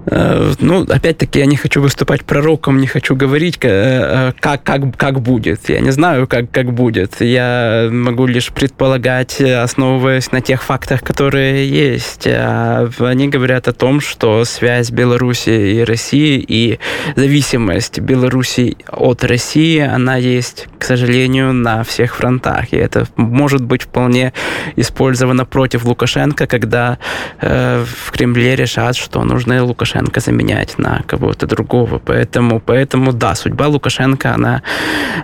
ну, 0.10 0.84
опять-таки, 0.84 1.39
я 1.39 1.46
не 1.46 1.58
хочу 1.58 1.82
выступать 1.82 2.24
пророком, 2.24 2.80
не 2.80 2.88
хочу 2.88 3.15
говорить, 3.15 3.58
э, 3.62 3.67
э, 3.70 4.34
как, 4.39 4.63
как, 4.63 4.96
как 4.96 5.20
будет. 5.20 5.67
Я 5.70 5.82
не 5.82 5.91
знаю, 5.91 6.28
как, 6.28 6.50
как 6.50 6.72
будет. 6.72 7.20
Я 7.20 7.89
могу 7.91 8.26
лишь 8.26 8.52
предполагать, 8.52 9.41
основываясь 9.41 10.32
на 10.32 10.39
тех 10.39 10.63
фактах, 10.63 11.02
которые 11.02 11.67
есть. 11.67 12.26
А 12.26 12.89
они 13.00 13.28
говорят 13.28 13.67
о 13.67 13.74
том, 13.74 14.00
что 14.00 14.46
связь 14.46 14.91
Беларуси 14.91 15.50
и 15.50 15.84
России 15.84 16.43
и 16.48 16.80
зависимость 17.15 18.00
Беларуси 18.00 18.78
от 18.89 19.26
России, 19.26 19.80
она 19.80 20.15
есть, 20.15 20.67
к 20.80 20.86
сожалению, 20.86 21.52
на 21.52 21.84
всех 21.84 22.15
фронтах. 22.15 22.72
И 22.72 22.78
это 22.78 23.08
может 23.17 23.62
быть 23.62 23.84
вполне 23.84 24.32
использовано 24.78 25.46
против 25.46 25.84
Лукашенко, 25.84 26.48
когда 26.48 26.98
э, 27.41 27.84
в 27.86 28.12
Кремле 28.12 28.56
решат, 28.56 28.96
что 28.96 29.22
нужно 29.24 29.62
Лукашенко 29.65 29.96
Лукашенко 29.97 30.19
заменять 30.19 30.77
на 30.77 31.01
кого-то 31.07 31.47
другого. 31.47 31.99
Поэтому, 31.99 32.60
поэтому 32.60 33.13
да, 33.13 33.36
судьба 33.36 33.67
Лукашенко, 33.67 34.33
она 34.33 34.62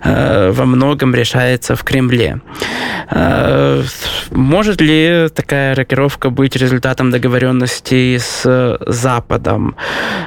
э, 0.03 0.51
во 0.51 0.65
многом 0.65 1.15
решается 1.15 1.75
в 1.75 1.83
Кремле. 1.83 2.39
Э, 3.11 3.83
может 4.31 4.81
ли 4.81 5.27
такая 5.33 5.75
рокировка 5.75 6.29
быть 6.29 6.55
результатом 6.55 7.11
договоренности 7.11 8.17
с 8.17 8.77
Западом? 8.87 9.75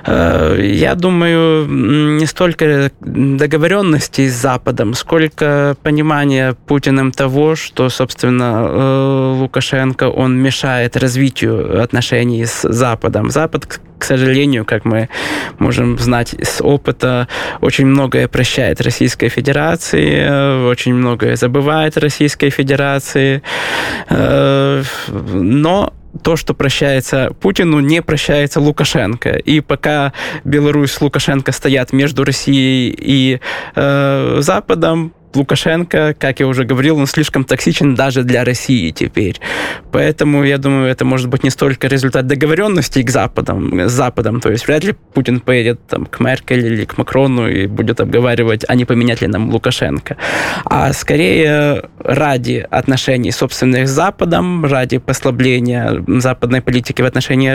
Э, 0.06 0.56
я 0.60 0.94
думаю, 0.94 1.66
не 2.18 2.26
столько 2.26 2.90
договоренности 3.00 4.28
с 4.28 4.34
Западом, 4.34 4.94
сколько 4.94 5.76
понимания 5.82 6.54
Путиным 6.66 7.12
того, 7.12 7.56
что, 7.56 7.88
собственно, 7.88 8.66
э, 8.68 9.34
Лукашенко, 9.40 10.04
он 10.04 10.38
мешает 10.42 10.96
развитию 10.96 11.82
отношений 11.82 12.44
с 12.46 12.72
Западом. 12.72 13.30
Запад, 13.30 13.80
к 13.98 14.04
сожалению, 14.04 14.64
как 14.64 14.84
мы 14.84 15.08
можем 15.58 15.98
знать 15.98 16.34
с 16.42 16.62
опыта, 16.62 17.28
очень 17.60 17.86
многое 17.86 18.28
прощает 18.28 18.80
Российской 18.80 19.28
Федерации, 19.28 20.18
э, 20.18 20.68
очень 20.68 20.94
многое 20.94 21.36
забывает 21.36 21.96
Российской 21.96 22.50
Федерации. 22.50 23.42
Э, 24.08 24.82
но 25.08 25.92
то, 26.22 26.36
что 26.36 26.54
прощается 26.54 27.30
Путину, 27.40 27.80
не 27.80 28.02
прощается 28.02 28.60
Лукашенко. 28.60 29.30
И 29.30 29.60
пока 29.60 30.12
Беларусь 30.44 30.92
с 30.92 31.00
Лукашенко 31.00 31.52
стоят 31.52 31.92
между 31.92 32.24
Россией 32.24 32.96
и 32.98 33.40
э, 33.74 34.38
Западом, 34.40 35.12
Лукашенко, 35.36 36.14
как 36.18 36.40
я 36.40 36.46
уже 36.46 36.64
говорил, 36.64 36.98
он 36.98 37.06
слишком 37.06 37.44
токсичен 37.44 37.94
даже 37.94 38.22
для 38.22 38.44
России 38.44 38.90
теперь. 38.90 39.40
Поэтому, 39.92 40.44
я 40.44 40.58
думаю, 40.58 40.88
это 40.88 41.04
может 41.04 41.28
быть 41.28 41.44
не 41.44 41.50
столько 41.50 41.86
результат 41.88 42.26
договоренности 42.26 43.02
к 43.02 43.10
Западам, 43.10 43.80
с 43.80 43.92
Западом. 43.92 44.40
То 44.40 44.50
есть 44.50 44.66
вряд 44.66 44.84
ли 44.84 44.94
Путин 45.14 45.40
поедет 45.40 45.86
там, 45.86 46.06
к 46.06 46.20
Меркель 46.20 46.66
или 46.66 46.84
к 46.84 46.98
Макрону 46.98 47.48
и 47.48 47.66
будет 47.66 48.00
обговаривать, 48.00 48.64
а 48.68 48.74
не 48.74 48.84
поменять 48.84 49.22
ли 49.22 49.28
нам 49.28 49.50
Лукашенко. 49.50 50.16
А 50.64 50.92
скорее 50.92 51.84
ради 51.98 52.66
отношений 52.70 53.30
собственных 53.30 53.88
с 53.88 53.90
Западом, 53.90 54.64
ради 54.64 54.98
послабления 54.98 56.04
западной 56.20 56.60
политики 56.60 57.02
в 57.02 57.06
отношении 57.06 57.50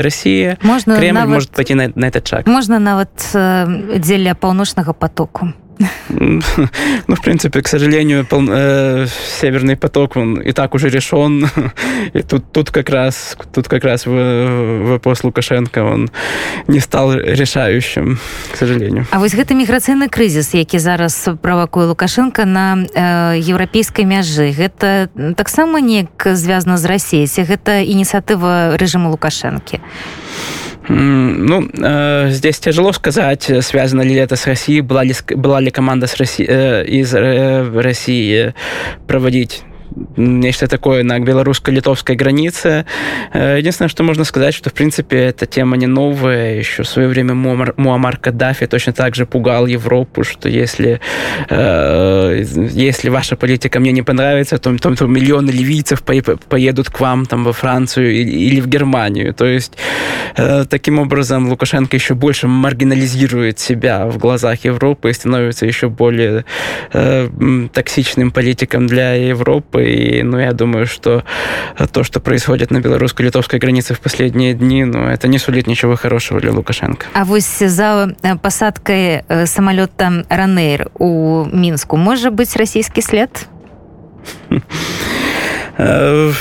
России, 0.00 0.56
можно 0.62 0.96
Кремль 0.96 1.14
нават, 1.14 1.34
может 1.34 1.50
пойти 1.50 1.74
на, 1.74 1.92
на 1.94 2.06
этот 2.06 2.26
шаг. 2.26 2.46
Можно 2.46 2.78
нават 2.78 3.10
э, 3.34 3.98
дзеля 3.98 4.34
паўночнага 4.34 4.92
потоку. 4.92 5.52
Ну, 6.08 7.14
в 7.16 7.20
принципе, 7.22 7.62
к 7.62 7.68
сожалению, 7.68 8.24
пол, 8.24 8.48
э, 8.48 9.06
Северный 9.40 9.76
поток, 9.76 10.16
он 10.16 10.40
и 10.40 10.52
так 10.52 10.74
уже 10.74 10.88
решен. 10.88 11.48
И 12.12 12.22
тут, 12.22 12.52
тут 12.52 12.70
как 12.70 12.90
раз, 12.90 13.36
тут 13.54 13.68
как 13.68 13.84
раз 13.84 14.06
вопрос 14.06 15.24
Лукашенко, 15.24 15.84
он 15.84 16.10
не 16.68 16.80
стал 16.80 17.14
решающим, 17.14 18.18
к 18.52 18.56
сожалению. 18.56 19.06
А 19.10 19.18
вот 19.18 19.34
это 19.34 19.54
миграционный 19.54 20.08
кризис, 20.08 20.54
який 20.54 20.80
зараз 20.80 21.28
правакуе 21.40 21.86
Лукашенко 21.86 22.44
на 22.44 22.86
э, 22.94 23.38
европейской 23.38 24.04
мяжы, 24.04 24.54
это 24.58 25.08
так 25.36 25.48
само 25.48 25.78
не 25.78 26.08
связано 26.36 26.76
с 26.76 26.84
Россией, 26.84 27.28
это 27.48 27.84
инициатива 27.84 28.76
режима 28.76 29.08
Лукашенко? 29.08 29.78
Ну, 30.88 31.68
э, 31.72 32.30
здесь 32.30 32.58
тяжело 32.58 32.92
сказать, 32.92 33.50
связано 33.60 34.02
ли 34.02 34.14
это 34.14 34.36
с 34.36 34.46
Россией, 34.46 34.80
была 34.80 35.04
ли, 35.04 35.14
была 35.36 35.60
ли 35.60 35.70
команда 35.70 36.06
с 36.06 36.16
России, 36.16 36.46
э, 36.48 36.84
из 36.84 37.14
э, 37.14 37.80
России 37.80 38.54
проводить 39.06 39.62
нечто 40.16 40.66
такое 40.66 41.02
на 41.02 41.18
белорусско-литовской 41.18 42.16
границе. 42.16 42.84
Э, 43.32 43.58
единственное, 43.58 43.88
что 43.88 44.02
можно 44.02 44.24
сказать, 44.24 44.54
что, 44.54 44.70
в 44.70 44.72
принципе, 44.72 45.16
эта 45.16 45.46
тема 45.46 45.76
не 45.76 45.86
новая. 45.86 46.56
Еще 46.56 46.82
в 46.82 46.88
свое 46.88 47.08
время 47.08 47.34
Муаммар, 47.34 47.74
Муаммар 47.76 48.16
Каддафи 48.16 48.66
точно 48.66 48.92
так 48.92 49.14
же 49.14 49.26
пугал 49.26 49.66
Европу, 49.66 50.24
что 50.24 50.48
если, 50.48 51.00
э, 51.50 52.44
если 52.72 53.10
ваша 53.10 53.36
политика 53.36 53.80
мне 53.80 53.92
не 53.92 54.02
понравится, 54.02 54.58
то, 54.58 54.76
то, 54.78 54.94
то 54.94 55.06
миллионы 55.06 55.50
ливийцев 55.50 56.02
поедут 56.02 56.90
к 56.90 57.00
вам 57.00 57.26
там, 57.26 57.44
во 57.44 57.52
Францию 57.52 58.12
или, 58.12 58.30
или 58.30 58.60
в 58.60 58.66
Германию. 58.66 59.34
То 59.34 59.46
есть, 59.46 59.76
э, 60.36 60.64
таким 60.68 60.98
образом, 60.98 61.48
Лукашенко 61.48 61.96
еще 61.96 62.14
больше 62.14 62.48
маргинализирует 62.48 63.58
себя 63.58 64.06
в 64.06 64.18
глазах 64.18 64.64
Европы 64.64 65.10
и 65.10 65.12
становится 65.12 65.66
еще 65.66 65.88
более 65.88 66.44
э, 66.92 67.28
токсичным 67.72 68.30
политиком 68.30 68.86
для 68.86 69.14
Европы 69.14 69.81
и, 69.82 70.22
ну, 70.22 70.38
я 70.38 70.52
думаю, 70.52 70.86
что 70.86 71.24
то, 71.92 72.04
что 72.04 72.20
происходит 72.20 72.70
на 72.70 72.80
белорусско-литовской 72.80 73.58
границе 73.58 73.94
в 73.94 74.00
последние 74.00 74.54
дни, 74.54 74.84
ну, 74.84 75.06
это 75.06 75.28
не 75.28 75.38
сулит 75.38 75.66
ничего 75.66 75.96
хорошего 75.96 76.40
для 76.40 76.52
Лукашенко. 76.52 77.06
А 77.14 77.24
вот 77.24 77.42
за 77.42 78.14
э, 78.22 78.36
посадкой 78.36 79.24
э, 79.28 79.46
самолета 79.46 80.24
«Ранейр» 80.28 80.90
у 80.98 81.44
Минску 81.52 81.96
может 81.96 82.32
быть 82.32 82.54
российский 82.56 83.02
след? 83.02 83.48
Э, 85.82 86.32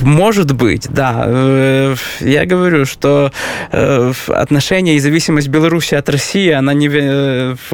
может 0.00 0.52
быть, 0.52 0.88
да. 0.90 1.24
Э, 1.26 1.94
я 2.20 2.46
говорю, 2.46 2.84
что 2.84 3.32
э, 3.72 4.12
отношения 4.28 4.96
и 4.96 4.98
зависимость 4.98 5.48
Беларуси 5.48 5.94
от 5.94 6.08
России, 6.08 6.50
она, 6.50 6.74
не, 6.74 6.88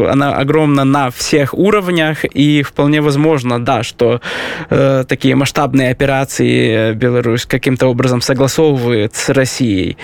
она 0.03 0.37
огромна 0.37 0.85
на 0.85 1.11
всех 1.11 1.55
уровнях, 1.55 2.25
и 2.25 2.63
вполне 2.63 3.01
возможно, 3.01 3.63
да, 3.65 3.83
что 3.83 4.21
такие 4.69 5.35
масштабные 5.35 5.91
операции 5.91 6.93
Беларусь 6.93 7.47
каким-то 7.47 7.89
образом 7.89 8.21
согласовывает 8.21 9.15
с 9.15 9.29
Россией. 9.31 9.97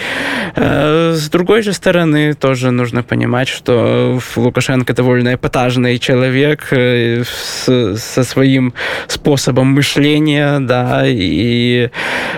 С 0.56 1.28
другой 1.30 1.62
же 1.62 1.72
стороны, 1.72 2.34
тоже 2.34 2.70
нужно 2.70 3.02
понимать, 3.02 3.48
что 3.48 4.20
Лукашенко 4.36 4.94
довольно 4.94 5.34
эпатажный 5.34 5.98
человек 5.98 6.66
со 6.66 8.24
своим 8.24 8.74
способом 9.06 9.68
мышления, 9.68 10.58
да, 10.60 11.05
и, 11.10 11.90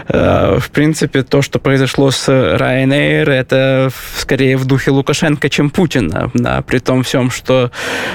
э, 0.08 0.58
в 0.58 0.70
принципе, 0.70 1.22
то, 1.22 1.42
что 1.42 1.58
произошло 1.58 2.10
с 2.10 2.28
Ryanair, 2.28 3.30
это 3.30 3.90
скорее 4.16 4.56
в 4.56 4.64
духе 4.64 4.90
Лукашенко, 4.90 5.48
чем 5.48 5.70
Путина, 5.70 6.30
да, 6.34 6.62
при 6.62 6.78
том 6.78 7.02
всем, 7.02 7.30
что 7.30 7.70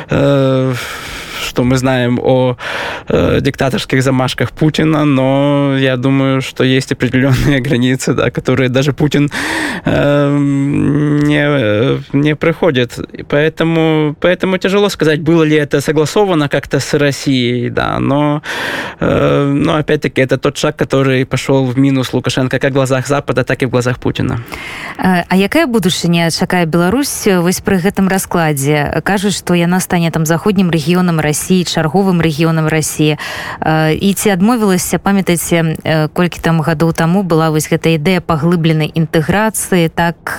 э, 0.10 0.74
что 1.44 1.64
мы 1.64 1.78
знаем 1.78 2.20
о 2.22 2.58
э, 3.08 3.40
диктаторских 3.42 4.02
замашках 4.02 4.52
Путина, 4.52 5.06
но 5.06 5.78
я 5.78 5.98
думаю, 5.98 6.42
что 6.42 6.64
есть 6.64 6.92
определенные 6.92 7.60
границы, 7.68 8.14
да, 8.14 8.32
которые 8.32 8.70
даже 8.70 8.94
Путин 8.94 9.30
э, 9.86 10.38
не, 10.38 12.18
не 12.18 12.36
проходит. 12.36 13.00
Поэтому, 13.30 14.16
поэтому 14.20 14.58
тяжело 14.58 14.90
сказать, 14.90 15.22
было 15.22 15.44
ли 15.44 15.56
это 15.56 15.82
согласовано 15.82 16.50
как-то 16.50 16.80
с 16.80 16.94
Россией, 16.98 17.70
да, 17.70 18.00
но, 18.00 18.42
э, 19.00 19.46
но 19.46 19.76
опять-таки 19.76 20.22
это 20.22 20.38
тот 20.38 20.58
шаг, 20.58 20.76
который 20.76 21.26
пошел 21.26 21.66
в 21.66 21.78
минус 21.78 22.14
Лукашенко 22.14 22.60
как 22.60 22.72
в 22.72 22.74
глазах 22.74 23.08
Запада, 23.08 23.44
так 23.44 23.62
и 23.64 23.66
в 23.66 23.70
глазах 23.70 24.00
Путина. 24.00 24.40
А, 24.98 25.24
а 25.28 25.36
якая 25.36 25.68
будучыня 25.68 26.32
чакае 26.32 26.66
Беларусь 26.66 27.28
вось 27.28 27.62
пры 27.62 27.78
гэтым 27.78 28.08
раскладзе 28.08 29.02
кажуць 29.04 29.36
што 29.36 29.54
яна 29.54 29.80
стане 29.80 30.12
там 30.12 30.26
заходнім 30.26 30.72
рэгіёнам 30.72 31.20
Росіі 31.20 31.33
чарговым 31.34 32.22
рэгіёнам 32.22 32.68
Росіі 32.68 33.18
і 33.94 34.10
ці 34.14 34.30
адмовілася 34.30 35.00
памятаеце 35.00 36.10
колькі 36.14 36.40
там 36.40 36.62
гадоў 36.62 36.94
таму 36.94 37.24
была 37.24 37.50
вось 37.50 37.68
гэта 37.68 37.98
ідэя 37.98 38.22
паглыбленай 38.22 38.92
інтэграцыі 38.94 39.90
так 39.90 40.38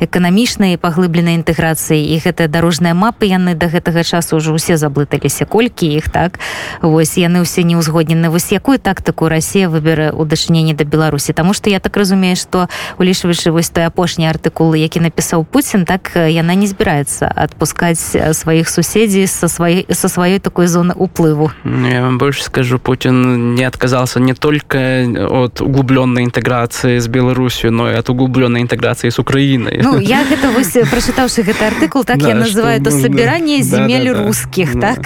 эканамічнай 0.00 0.76
паглыбленай 0.76 1.34
інтэграцыі. 1.34 2.02
І 2.02 2.18
гэтыя 2.20 2.48
дарожныя 2.48 2.94
мапы 2.94 3.26
яны 3.26 3.54
да 3.54 3.66
гэтага 3.66 4.02
часу 4.02 4.38
ўжо 4.38 4.54
ўсе 4.54 4.76
заблыталіся 4.76 5.46
колькі 5.46 5.86
іх 5.86 6.10
так? 6.10 6.38
Вось 6.82 7.16
яны 7.18 7.42
ўсе 7.42 7.62
не 7.62 7.76
ўзгоднены 7.76 8.30
вось 8.30 8.52
якую 8.52 8.78
тактыку 8.78 9.28
Росія 9.28 9.68
выберэ 9.68 10.12
у 10.12 10.24
дачыненні 10.24 10.74
да 10.74 10.84
Беларусі? 10.84 11.32
Таму 11.32 11.52
што 11.52 11.70
я 11.70 11.80
так 11.80 11.96
разумею 11.96 12.36
што 12.36 12.68
улічваючы 12.98 13.50
вось 13.50 13.70
той 13.70 13.86
апошні 13.86 14.28
артыкул 14.28 14.74
які 14.74 15.00
напісаў 15.00 15.44
Пуін 15.44 15.84
так 15.84 16.12
яна 16.14 16.54
не 16.54 16.66
збіраецца 16.66 17.26
адпускаць 17.26 18.16
сваіх 18.32 18.68
суседзей 18.68 19.26
са 19.26 19.48
сваёй 19.48 19.86
са 19.90 20.05
сваёй 20.08 20.38
такой 20.38 20.66
зоны 20.66 20.94
уплыву. 20.94 21.52
Я 21.64 22.02
вам 22.02 22.18
больше 22.18 22.42
скажу 22.42 22.78
Путин 22.78 23.54
не 23.54 23.64
отказался 23.64 24.20
не 24.20 24.34
только 24.34 25.06
от 25.28 25.60
углубленной 25.60 26.24
интеграции 26.24 26.98
с 26.98 27.08
Беларусью 27.08 27.72
но 27.72 27.90
и 27.90 27.94
от 27.94 28.08
углубленной 28.10 28.62
интеграции 28.62 29.10
с 29.10 29.18
Украиной. 29.18 29.80
Ну, 29.82 29.98
я 29.98 30.24
гэта 30.28 30.50
вось 30.50 30.72
прачытаўшы 30.90 31.42
гэты 31.42 31.64
артыкул 31.64 32.04
так 32.04 32.18
да, 32.18 32.28
я 32.28 32.34
называю 32.34 32.82
то 32.82 32.90
собирание 32.90 33.62
земель 33.62 34.12
да, 34.12 34.24
русских 34.24 34.78
так? 34.80 35.00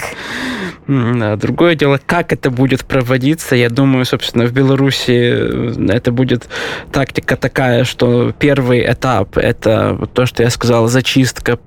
Другое 0.87 1.75
дело, 1.75 1.99
как 2.05 2.33
это 2.33 2.49
будет 2.49 2.85
проводиться, 2.85 3.55
я 3.55 3.69
думаю, 3.69 4.03
собственно, 4.03 4.45
в 4.45 4.51
Беларуси 4.51 5.11
э, 5.11 5.87
это 5.89 6.11
будет 6.11 6.49
тактика 6.91 7.37
такая, 7.37 7.85
что 7.85 8.33
первый 8.37 8.91
этап– 8.91 9.37
это 9.37 9.97
то, 10.13 10.25
что 10.25 10.43
я 10.43 10.49
сказал, 10.49 10.87
зачистка, 10.87 11.57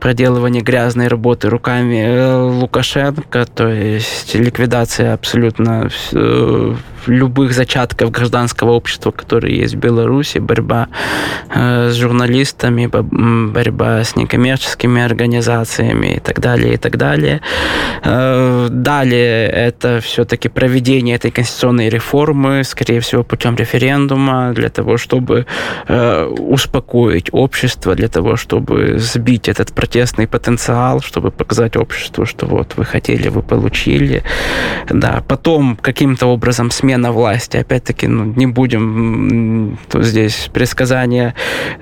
проделывание 0.00 0.62
грязной 0.62 1.08
работы 1.08 1.50
руками 1.50 2.04
э, 2.06 2.48
Лукашенко, 2.72 3.44
то 3.44 3.68
есть 3.68 4.34
ликвидация 4.34 5.12
абсолютно 5.12 5.90
любых 7.08 7.52
зачатков 7.52 8.10
гражданского 8.10 8.72
общества, 8.72 9.10
которые 9.10 9.58
есть 9.58 9.74
в 9.74 9.78
Беларуси, 9.78 10.38
борьба 10.38 10.88
э, 11.50 11.90
с 11.90 11.94
журналистами, 11.94 12.86
борьба 12.86 14.04
с 14.04 14.16
некоммерческими 14.16 15.02
организациями 15.02 16.16
и 16.16 16.20
так 16.20 16.40
далее, 16.40 16.74
и 16.74 16.76
так 16.76 16.96
далее. 16.96 17.40
Э, 18.04 18.68
далее 18.70 19.48
это 19.48 20.00
все-таки 20.00 20.48
проведение 20.48 21.16
этой 21.16 21.30
конституционной 21.30 21.88
реформы, 21.88 22.64
скорее 22.64 23.00
всего, 23.00 23.24
путем 23.24 23.56
референдума, 23.56 24.52
для 24.54 24.68
того, 24.68 24.96
чтобы 24.96 25.46
э, 25.88 26.24
успокоить 26.24 27.28
общество, 27.32 27.94
для 27.94 28.08
того, 28.08 28.36
чтобы 28.36 28.98
сбить 28.98 29.48
этот 29.48 29.72
протестный 29.72 30.26
потенциал, 30.26 31.00
чтобы 31.00 31.30
показать 31.30 31.76
обществу, 31.76 32.26
что 32.26 32.46
вот 32.46 32.74
вы 32.76 32.84
хотели, 32.84 33.28
вы 33.28 33.42
получили. 33.42 34.22
Да, 34.88 35.22
потом 35.26 35.76
каким-то 35.76 36.26
образом 36.26 36.70
смерть 36.70 36.91
смена 36.92 37.12
власти. 37.12 37.56
Опять-таки, 37.56 38.06
ну, 38.06 38.24
не 38.24 38.46
будем 38.46 39.78
здесь 39.94 40.50
предсказания 40.52 41.34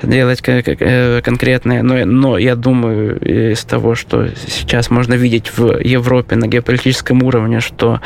делать 0.02 0.40
э, 0.46 1.20
конкретные, 1.22 1.82
но, 1.82 2.04
но 2.04 2.38
я 2.38 2.54
думаю, 2.54 3.18
из 3.52 3.64
того, 3.64 3.94
что 3.96 4.28
сейчас 4.46 4.90
можно 4.90 5.14
видеть 5.14 5.50
в 5.56 5.80
Европе 5.80 6.36
на 6.36 6.46
геополитическом 6.46 7.22
уровне, 7.24 7.60
что 7.60 8.00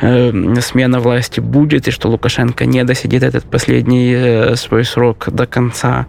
э, 0.00 0.32
смена 0.60 1.00
власти 1.00 1.40
будет, 1.40 1.88
и 1.88 1.90
что 1.90 2.08
Лукашенко 2.08 2.64
не 2.64 2.84
досидит 2.84 3.22
этот 3.22 3.44
последний 3.44 4.14
э, 4.14 4.56
свой 4.56 4.84
срок 4.84 5.28
до 5.30 5.46
конца. 5.46 6.06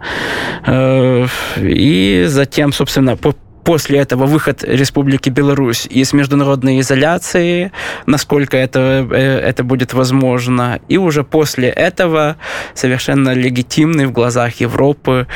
Э, 0.66 1.26
и 1.58 2.24
затем, 2.28 2.72
собственно, 2.72 3.16
по 3.16 3.34
после 3.70 4.00
этого 4.00 4.26
выход 4.26 4.64
Республики 4.64 5.30
Беларусь 5.30 5.86
из 5.86 6.12
международной 6.12 6.80
изоляции, 6.80 7.70
насколько 8.06 8.56
это, 8.56 9.06
э, 9.12 9.50
это 9.50 9.62
будет 9.62 9.94
возможно. 9.94 10.80
И 10.88 10.98
уже 10.98 11.22
после 11.22 11.68
этого 11.68 12.34
совершенно 12.74 13.32
легитимный 13.32 14.06
в 14.06 14.12
глазах 14.12 14.60
Европы 14.60 15.28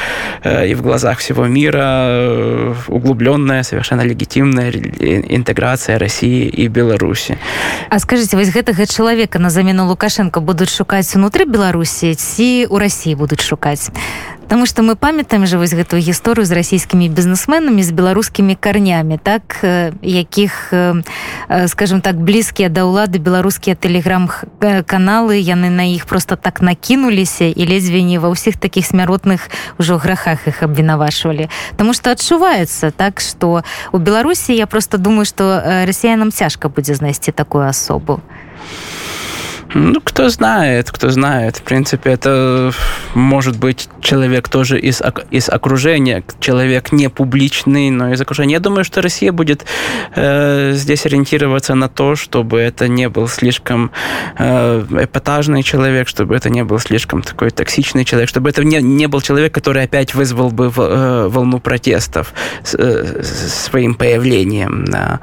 э, 0.43 0.67
и 0.67 0.75
в 0.75 0.83
глазах 0.83 1.19
всего 1.19 1.47
мира 1.47 2.07
э, 2.09 2.75
углубленная, 2.89 3.63
совершенно 3.63 4.03
легитимная 4.03 4.73
интеграция 5.37 5.99
России 5.99 6.49
и 6.49 6.67
Беларуси. 6.67 7.39
А 7.89 7.99
скажите, 8.01 8.37
вось 8.37 8.51
гэтага 8.51 8.87
человека 8.87 9.39
на 9.39 9.51
замену 9.51 9.87
Лукашенко 9.87 10.41
будут 10.41 10.71
шукать 10.71 11.15
внутри 11.15 11.45
Беларуси, 11.45 12.15
ці 12.15 12.67
у 12.69 12.79
России 12.79 13.15
будут 13.15 13.41
шукать? 13.41 13.91
Таму 14.49 14.67
што 14.67 14.83
мы 14.83 14.97
памятаем 14.97 15.47
жа 15.47 15.57
вось 15.59 15.73
гэтую 15.73 16.01
гісторыю 16.05 16.45
з 16.45 16.53
расійскімі 16.53 17.09
бізнесменамі 17.09 17.83
з 17.83 17.91
беларускімі 17.91 18.55
карнямі 18.55 19.19
так 19.23 19.65
якіх 20.03 20.73
скажем 21.67 22.01
так 22.01 22.21
блізкія 22.21 22.69
да 22.69 22.85
ўлады 22.85 23.19
беларускія 23.19 23.77
тэлеграм-каналы 23.77 25.41
яны 25.41 25.73
на 25.73 25.89
іх 25.89 26.05
просто 26.05 26.37
так 26.37 26.61
накінуліся 26.61 27.49
і 27.49 27.63
ледзьве 27.65 28.05
не 28.05 28.21
ва 28.21 28.29
ўсіх 28.29 28.61
такіх 28.61 28.85
смяротных 28.85 29.49
ужо 29.81 29.97
грахах 29.97 30.45
іх 30.47 30.63
абвінавашвалі 30.63 31.49
Таму 31.77 31.97
што 31.97 32.13
адчуваецца 32.13 32.93
так 32.93 33.25
што 33.25 33.65
у 33.93 33.99
беларусі 33.99 34.53
я 34.53 34.67
просто 34.67 34.99
думаю 34.99 35.25
што 35.25 35.63
расіянам 35.89 36.33
цяжка 36.33 36.69
будзе 36.69 36.95
знайсці 36.95 37.33
такую 37.33 37.65
асобу 37.65 38.21
Ну, 39.75 40.01
кто 40.01 40.29
знает, 40.29 40.91
кто 40.93 41.11
знает. 41.11 41.57
В 41.57 41.63
принципе, 41.63 42.11
это 42.11 42.73
может 43.15 43.59
быть 43.59 43.89
человек 44.01 44.49
тоже 44.49 44.79
из, 44.79 45.03
из 45.33 45.49
окружения, 45.49 46.23
человек 46.39 46.93
не 46.93 47.11
публичный, 47.11 47.91
но 47.91 48.13
из 48.13 48.21
окружения. 48.21 48.55
Я 48.55 48.61
думаю, 48.61 48.85
что 48.85 49.03
Россия 49.03 49.33
будет 49.33 49.67
э, 50.15 50.73
здесь 50.75 51.07
ориентироваться 51.07 51.75
на 51.75 51.89
то, 51.89 52.15
чтобы 52.15 52.61
это 52.61 52.87
не 52.87 53.09
был 53.09 53.27
слишком 53.27 53.91
э, 54.39 54.85
эпатажный 55.03 55.65
человек, 55.65 56.07
чтобы 56.07 56.37
это 56.37 56.51
не 56.51 56.63
был 56.63 56.79
слишком 56.79 57.23
такой 57.23 57.51
токсичный 57.51 58.05
человек, 58.05 58.29
чтобы 58.29 58.51
это 58.51 58.63
не, 58.63 58.81
не 58.81 59.09
был 59.09 59.21
человек, 59.23 59.53
который 59.53 59.83
опять 59.83 60.15
вызвал 60.15 60.51
бы 60.51 60.71
в, 60.71 60.81
э, 60.81 61.29
волну 61.29 61.59
протестов 61.59 62.33
с, 62.63 62.75
э, 62.75 63.23
своим 63.25 63.97
появлением. 63.97 64.85
Да. 64.85 65.19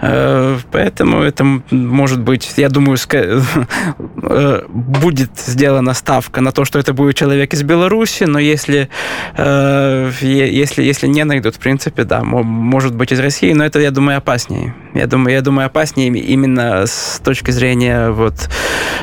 Э, 0.00 0.58
поэтому 0.72 1.22
это 1.22 1.44
может 1.70 2.20
быть, 2.20 2.54
я 2.56 2.68
думаю, 2.68 2.96
Э, 4.23 4.63
будет 4.69 5.31
сделана 5.37 5.93
ставка 5.93 6.41
на 6.41 6.51
то, 6.51 6.65
что 6.65 6.79
это 6.79 6.93
будет 6.93 7.15
человек 7.15 7.53
из 7.53 7.63
Беларуси, 7.63 8.23
но 8.25 8.39
если, 8.39 8.89
э, 9.37 10.11
если, 10.21 10.83
если 10.83 11.07
не 11.07 11.23
найдут, 11.23 11.55
в 11.55 11.59
принципе, 11.59 12.03
да, 12.03 12.23
может 12.23 12.95
быть 12.95 13.11
из 13.11 13.19
России, 13.19 13.53
но 13.53 13.65
это, 13.65 13.79
я 13.79 13.91
думаю, 13.91 14.17
опаснее. 14.17 14.73
Я 14.93 15.07
думаю, 15.07 15.33
я 15.33 15.41
думаю, 15.41 15.67
опаснее 15.67 16.09
именно 16.09 16.85
с 16.85 17.21
точки 17.23 17.51
зрения 17.51 18.09
вот, 18.09 18.49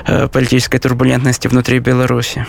э, 0.06 0.28
политической 0.28 0.78
турбулентности 0.78 1.48
внутри 1.48 1.80
Беларуси. 1.80 2.46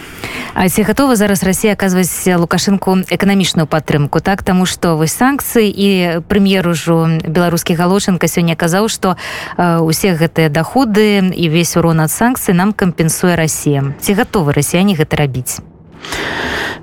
А 0.60 0.70
ці 0.70 0.84
гатова 0.84 1.16
зараз 1.16 1.44
Росія 1.44 1.74
аказваць 1.74 2.26
лукашынку 2.26 3.06
эканамічную 3.14 3.68
падтрымку 3.70 4.26
так 4.26 4.42
таму 4.42 4.66
што 4.66 4.98
вось 4.98 5.14
санкцыі 5.14 5.70
і 5.70 5.90
прэм'ер 6.26 6.66
ужо 6.74 7.22
беларускі 7.22 7.78
галошынка 7.78 8.26
сёння 8.26 8.58
казаў 8.58 8.90
што 8.90 9.22
э, 9.58 9.78
усе 9.78 10.18
гэтыя 10.18 10.50
даходы 10.50 11.30
і 11.30 11.46
весь 11.54 11.78
урон 11.78 12.02
ад 12.02 12.10
санкцый 12.22 12.54
нам 12.54 12.74
кампенсуе 12.74 13.34
Россия 13.34 13.98
ці 13.98 14.14
гатовы 14.14 14.54
расіяне 14.54 14.94
гэта 14.94 15.18
рабіць 15.18 15.58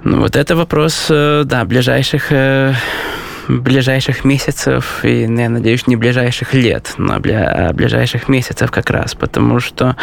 ну 0.03 0.19
вот 0.19 0.35
это 0.35 0.57
вопрос 0.59 1.07
э, 1.11 1.45
да 1.47 1.65
ближайших 1.65 2.33
э 2.33 2.75
ближайших 3.49 4.25
месяцев 4.25 5.05
и, 5.05 5.23
я 5.23 5.49
надеюсь, 5.49 5.87
не 5.87 5.97
ближайших 5.97 6.55
лет, 6.55 6.95
но 6.99 7.15
а 7.17 7.73
ближайших 7.73 8.29
месяцев 8.29 8.71
как 8.71 8.91
раз, 8.91 9.15
потому 9.15 9.61
что 9.61 9.97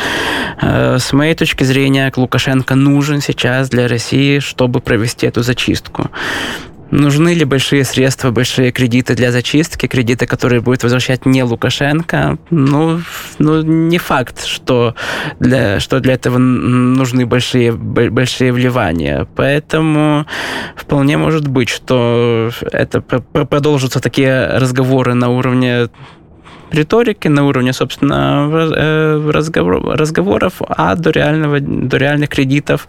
э, 0.61 0.97
с 0.99 1.13
моей 1.13 1.35
точки 1.35 1.63
зрения 1.63 2.11
Лукашенко 2.15 2.75
нужен 2.75 3.21
сейчас 3.21 3.69
для 3.69 3.87
России, 3.87 4.39
чтобы 4.39 4.79
провести 4.79 5.27
эту 5.27 5.43
зачистку. 5.43 6.09
Нужны 6.90 7.34
ли 7.34 7.44
большие 7.44 7.84
средства, 7.84 8.30
большие 8.30 8.70
кредиты 8.70 9.14
для 9.14 9.32
зачистки, 9.32 9.86
кредиты, 9.86 10.26
которые 10.26 10.60
будет 10.60 10.82
возвращать 10.82 11.26
не 11.26 11.42
Лукашенко? 11.42 12.38
Ну, 12.50 13.00
ну 13.38 13.62
не 13.62 13.98
факт, 13.98 14.44
что 14.44 14.94
для, 15.40 15.80
что 15.80 16.00
для 16.00 16.14
этого 16.14 16.38
нужны 16.38 17.26
большие, 17.26 17.72
большие 17.72 18.52
вливания. 18.52 19.26
Поэтому 19.34 20.26
вполне 20.76 21.16
может 21.16 21.48
быть, 21.48 21.68
что 21.68 22.50
это 22.72 23.00
продолжатся 23.00 24.00
такие 24.00 24.46
разговоры 24.58 25.14
на 25.14 25.28
уровне 25.28 25.88
риторики, 26.70 27.28
на 27.28 27.46
уровне, 27.46 27.72
собственно, 27.72 28.48
э, 28.52 29.30
разговор, 29.30 29.82
разговоров, 29.84 30.54
а 30.60 30.94
до, 30.94 31.10
реального, 31.10 31.60
до 31.60 31.96
реальных 31.96 32.30
кредитов 32.30 32.86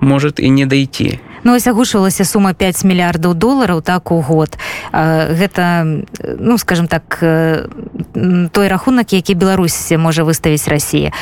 может 0.00 0.40
и 0.40 0.48
не 0.48 0.66
дойти. 0.66 1.20
Ну, 1.46 1.54
ось 1.54 1.66
агушвалася 1.66 2.24
сума 2.24 2.54
5 2.58 2.82
мільярдаў 2.82 3.34
долараў 3.38 3.78
так 3.78 4.10
у 4.10 4.18
год. 4.18 4.58
Гэта 4.90 6.02
ну 6.42 6.58
скажем 6.58 6.88
так 6.90 7.22
той 8.50 8.68
рахунак 8.68 9.12
які 9.12 9.34
Беларусь 9.34 9.92
можа 9.94 10.24
выставіць 10.24 10.66
Росія 10.66 11.12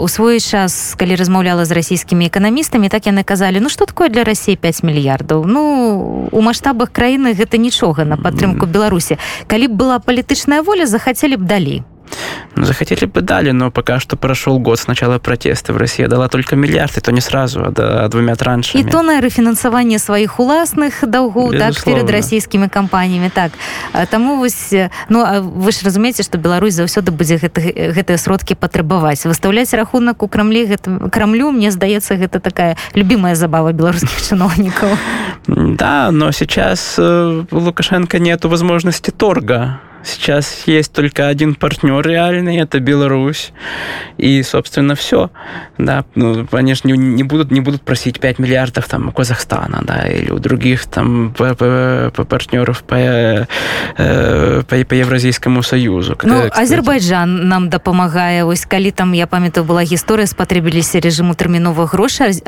у 0.00 0.08
свой 0.08 0.40
час 0.40 0.96
калі 0.96 1.20
размаўляла 1.20 1.68
з 1.68 1.76
расійскімі 1.76 2.32
эканамістамі 2.32 2.88
так 2.88 3.04
яны 3.04 3.20
казалі 3.24 3.60
Ну 3.60 3.68
что 3.68 3.84
такое 3.84 4.08
для 4.08 4.24
Росіі 4.24 4.56
5 4.56 4.82
мільярдаў? 4.82 5.44
Ну 5.44 6.28
у 6.32 6.40
маштабах 6.40 6.88
краіны 6.88 7.36
гэта 7.36 7.60
нічога 7.60 8.08
на 8.08 8.16
падтрымку 8.16 8.64
Беларусі. 8.64 9.18
Калі 9.46 9.68
б 9.68 9.76
была 9.76 9.98
палітычная 10.00 10.62
воля 10.62 10.86
захацелі 10.86 11.36
б 11.36 11.44
далей 11.44 11.82
захотели 12.56 13.04
бы 13.06 13.20
дали, 13.20 13.50
но 13.50 13.70
пока 13.70 14.00
что 14.00 14.16
прошел 14.16 14.58
год 14.58 14.78
с 14.78 14.86
начала 14.86 15.18
протеста. 15.18 15.72
В 15.72 15.76
России 15.76 16.06
дала 16.06 16.28
только 16.28 16.56
миллиард, 16.56 16.96
и 16.96 17.00
то 17.00 17.12
не 17.12 17.20
сразу, 17.20 17.60
а, 17.60 17.72
а 17.76 18.08
двумя 18.08 18.34
траншами. 18.34 18.82
И 18.82 18.84
то 18.84 19.02
на 19.02 19.20
рефинансование 19.20 19.98
своих 19.98 20.38
уласных 20.40 21.08
долгов, 21.08 21.52
так, 21.56 21.82
перед 21.84 22.10
российскими 22.10 22.68
компаниями. 22.68 23.30
Так, 23.34 23.52
тому 24.10 24.36
вось, 24.36 24.72
ну, 25.08 25.24
а 25.24 25.40
вы 25.40 25.72
ж 25.72 25.82
разумеете, 25.84 26.22
что 26.22 26.38
Беларусь 26.38 26.74
заўсёды 26.74 27.10
будзе 27.10 27.36
гэта, 27.36 27.60
гэтыя 27.60 28.18
сродкі 28.18 28.54
патрабаваць. 28.54 29.26
Выставляць 29.26 29.74
рахунак 29.74 30.22
у 30.22 30.28
Крамлі, 30.28 30.66
гэта, 30.66 31.10
Крамлю, 31.10 31.50
мне 31.50 31.70
здаецца, 31.70 32.16
гэта 32.16 32.40
такая 32.40 32.76
любимая 32.94 33.34
забава 33.34 33.72
белорусских 33.72 34.20
чиновников. 34.28 34.98
Да, 35.46 36.10
но 36.10 36.32
сейчас 36.32 36.98
у 36.98 37.46
Лукашенко 37.50 38.18
нету 38.18 38.48
возможности 38.48 39.10
торга 39.10 39.80
Сейчас 40.02 40.62
есть 40.66 40.92
только 40.92 41.28
один 41.28 41.54
партнер 41.54 42.06
реальный, 42.06 42.58
это 42.58 42.80
Беларусь. 42.80 43.52
И, 44.16 44.42
собственно, 44.42 44.94
все. 44.94 45.30
Да, 45.78 46.04
ну, 46.14 46.46
они 46.52 46.74
же 46.74 46.82
не, 46.84 46.92
не, 46.92 47.24
будут, 47.24 47.50
не 47.50 47.60
будут 47.60 47.82
просить 47.82 48.20
5 48.20 48.38
миллиардов 48.38 48.88
там, 48.88 49.08
у 49.08 49.12
Казахстана 49.12 49.82
да, 49.82 50.06
или 50.06 50.30
у 50.30 50.38
других 50.38 50.86
там, 50.86 51.34
по, 51.36 51.54
по, 51.54 52.12
по 52.14 52.24
партнеров 52.24 52.82
по, 52.82 53.46
по, 53.96 54.84
по 54.84 54.94
Евразийскому 54.94 55.62
Союзу. 55.62 56.16
Ну, 56.22 56.42
Азербайджан 56.52 57.48
нам 57.48 57.68
допомагає. 57.68 58.44
Ось 58.44 58.64
коли 58.64 58.90
там, 58.90 59.14
я 59.14 59.26
пам'ятаю, 59.26 59.66
була 59.66 59.82
історія, 59.82 60.26
спотребилися 60.26 61.00
режиму 61.00 61.34
термінових 61.34 61.92
грошей, 61.94 62.42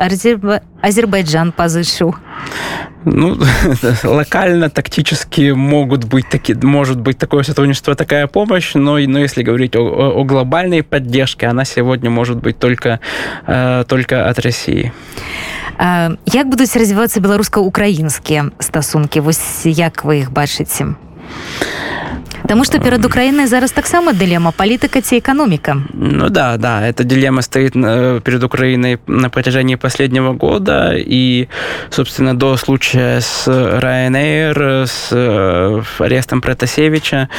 Азербайджан 0.81 1.51
позичив. 1.51 2.15
Ну, 3.05 3.37
локально, 4.03 4.69
тактически 4.69 5.51
могут 5.51 6.03
быть 6.05 6.29
таки, 6.29 6.53
может 6.53 6.99
быть 6.99 7.17
такое 7.17 7.43
сотрудничество, 7.43 7.95
такая 7.95 8.27
помощь, 8.27 8.75
но, 8.75 8.97
но 8.97 9.19
если 9.19 9.43
говорить 9.43 9.75
о, 9.75 10.11
о 10.19 10.23
глобальной 10.23 10.83
поддержке, 10.83 11.47
она 11.47 11.65
сегодня 11.65 12.09
может 12.09 12.37
быть 12.37 12.59
только, 12.59 12.99
э, 13.47 13.83
только 13.87 14.29
от 14.29 14.39
России. 14.39 14.91
А, 15.77 16.11
як 16.25 16.47
будуць 16.47 16.75
развівацца 16.77 17.19
беларуска-украінскія 17.19 18.51
стасункі 18.59 19.19
вось 19.19 19.65
як 19.65 20.05
вы 20.05 20.21
іх 20.21 20.29
бачыце 20.29 20.93
Потому 22.41 22.65
что 22.65 22.79
перед 22.79 23.05
Украиной 23.05 23.47
зараз 23.47 23.71
так 23.71 23.87
само 23.87 24.13
дилемма 24.13 24.51
политика 24.51 25.01
ці 25.01 25.15
экономика. 25.15 25.77
Ну 25.93 26.29
да, 26.29 26.57
да, 26.57 26.81
эта 26.81 27.03
дилемма 27.03 27.41
стоит 27.41 27.75
э, 27.75 28.19
перед 28.21 28.43
Украиной 28.43 28.99
на 29.07 29.29
протяжении 29.29 29.75
последнего 29.75 30.33
года, 30.33 30.93
и, 30.95 31.47
собственно, 31.89 32.33
до 32.33 32.57
случая 32.57 33.21
с 33.21 33.47
Ryanair, 33.47 34.85
с 34.85 35.09
э, 35.11 35.83
арестом 35.99 36.41
Протасевича, 36.41 37.29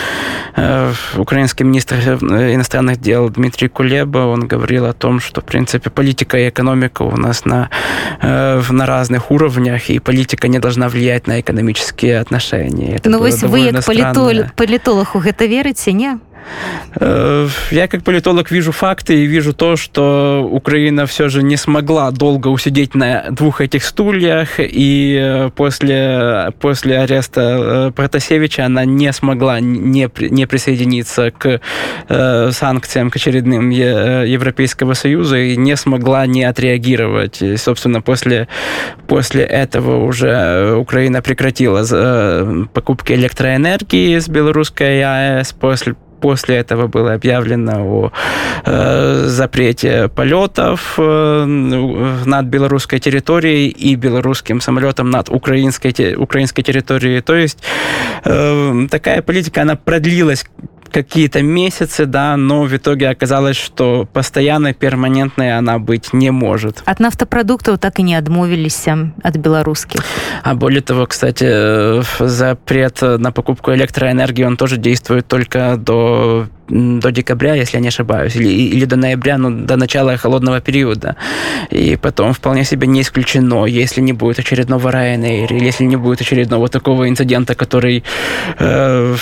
э, 0.57 0.93
украинский 1.17 1.67
министр 1.67 1.97
иностранных 2.55 3.01
дел 3.01 3.29
Дмитрий 3.29 3.69
Кулеба, 3.69 4.19
он 4.19 4.47
говорил 4.47 4.87
о 4.87 4.93
том, 4.93 5.21
что, 5.21 5.41
в 5.41 5.45
принципе, 5.45 5.91
политика 5.91 6.39
и 6.39 6.49
экономика 6.49 7.03
у 7.03 7.17
нас 7.17 7.45
на, 7.45 7.69
на 8.23 8.87
разных 8.87 9.31
уровнях, 9.31 9.91
и 9.91 9.99
политика 9.99 10.49
не 10.49 10.59
должна 10.59 10.89
влиять 10.89 11.27
на 11.27 11.41
экономические 11.41 12.21
отношения. 12.21 12.97
Это 12.97 13.11
ну, 13.11 13.19
вы, 13.19 13.31
вы 13.31 13.73
как 13.73 13.85
политолог, 13.85 14.55
политолог 14.55 14.92
псіхолагу 14.93 15.25
гэта 15.25 15.47
верыце 15.49 15.93
не 15.97 16.19
я 17.71 17.89
как 17.89 18.03
политолог 18.05 18.51
вижу 18.51 18.73
факты 18.73 19.25
и 19.25 19.27
вижу 19.27 19.53
то, 19.53 19.77
что 19.77 20.47
Украина 20.51 21.07
все 21.07 21.29
же 21.29 21.43
не 21.43 21.57
смогла 21.57 22.11
долго 22.11 22.49
усидеть 22.49 22.95
на 22.95 23.31
двух 23.31 23.61
этих 23.61 23.85
стульях, 23.85 24.59
и 24.59 25.19
э, 25.21 25.51
после, 25.55 26.53
после 26.61 26.99
ареста 26.99 27.41
э, 27.89 27.93
Протасевича 27.93 28.67
она 28.67 28.85
не 28.85 29.13
смогла 29.13 29.61
не, 29.61 30.11
не 30.31 30.47
присоединиться 30.47 31.31
к 31.31 31.61
санкциям, 32.53 33.11
к 33.11 33.17
очередным 33.17 33.71
Европейского 33.71 34.95
Союза, 34.95 35.39
и 35.39 35.57
не 35.57 35.77
смогла 35.77 36.27
не 36.27 36.45
отреагировать. 36.45 37.43
И, 37.43 37.57
собственно, 37.57 38.01
после, 38.01 38.49
после 39.09 39.45
этого 39.45 40.05
уже 40.05 40.75
Украина 40.77 41.23
прекратила 41.23 41.83
покупки 42.73 43.13
электроэнергии 43.13 44.19
с 44.19 44.29
белорусской 44.29 45.03
АЭС, 45.03 45.53
после 45.53 45.95
после 46.23 46.57
этого 46.57 46.87
было 46.87 47.15
объявлено 47.15 47.73
о 47.85 48.13
э, 48.65 49.25
запрете 49.27 50.09
полетов 50.09 50.95
э, 50.97 51.45
над 51.45 52.47
белорусской 52.47 53.01
территорией 53.01 53.69
и 53.69 53.97
белорусским 53.97 54.61
самолетом 54.61 55.11
над 55.11 55.29
украинской, 55.29 56.15
украинской 56.15 56.63
территорией. 56.63 57.21
То 57.21 57.35
есть 57.35 57.59
э, 58.25 58.87
такая 58.91 59.21
политика, 59.21 59.63
она 59.63 59.77
продлилась 59.77 60.47
какие-то 60.93 61.43
месяцы, 61.43 62.07
да, 62.07 62.37
но 62.37 62.63
в 62.63 62.77
итоге 62.77 63.09
оказалось, 63.09 63.57
что 63.57 64.07
постоянной, 64.13 64.75
перманентной 64.75 65.57
она 65.57 65.79
быть 65.79 66.13
не 66.13 66.31
может. 66.31 66.83
От 66.85 67.01
нафтопродуктов 67.01 67.79
так 67.79 67.99
и 67.99 68.03
не 68.03 68.15
отмовились 68.15 68.87
от 69.23 69.37
белорусских. 69.37 70.01
А 70.43 70.55
более 70.55 70.83
того, 70.83 71.07
кстати, 71.07 71.47
э, 71.49 72.03
запрет 72.21 73.01
на 73.03 73.33
покупку 73.33 73.73
электроэнергии, 73.73 74.45
он 74.45 74.57
тоже 74.57 74.77
действует 74.77 75.27
только 75.27 75.77
до 75.77 76.49
до 76.69 77.11
декабря, 77.11 77.55
если 77.55 77.77
я 77.77 77.83
не 77.83 77.89
ошибаюсь, 77.89 78.37
или, 78.37 78.49
или 78.49 78.85
до 78.85 78.97
ноября, 78.97 79.39
ну, 79.39 79.51
до 79.51 79.77
начала 79.77 80.17
холодного 80.17 80.61
периода. 80.61 81.17
И 81.71 81.97
потом 81.97 82.33
вполне 82.33 82.65
себе 82.65 82.87
не 82.87 83.01
исключено, 83.01 83.67
если 83.67 84.01
не 84.01 84.13
будет 84.13 84.39
очередного 84.39 84.91
Ryanair, 84.91 85.47
или 85.51 85.65
если 85.65 85.85
не 85.85 85.97
будет 85.97 86.21
очередного 86.21 86.69
такого 86.69 87.09
инцидента, 87.09 87.55
который, 87.55 88.05
э, 88.59 89.17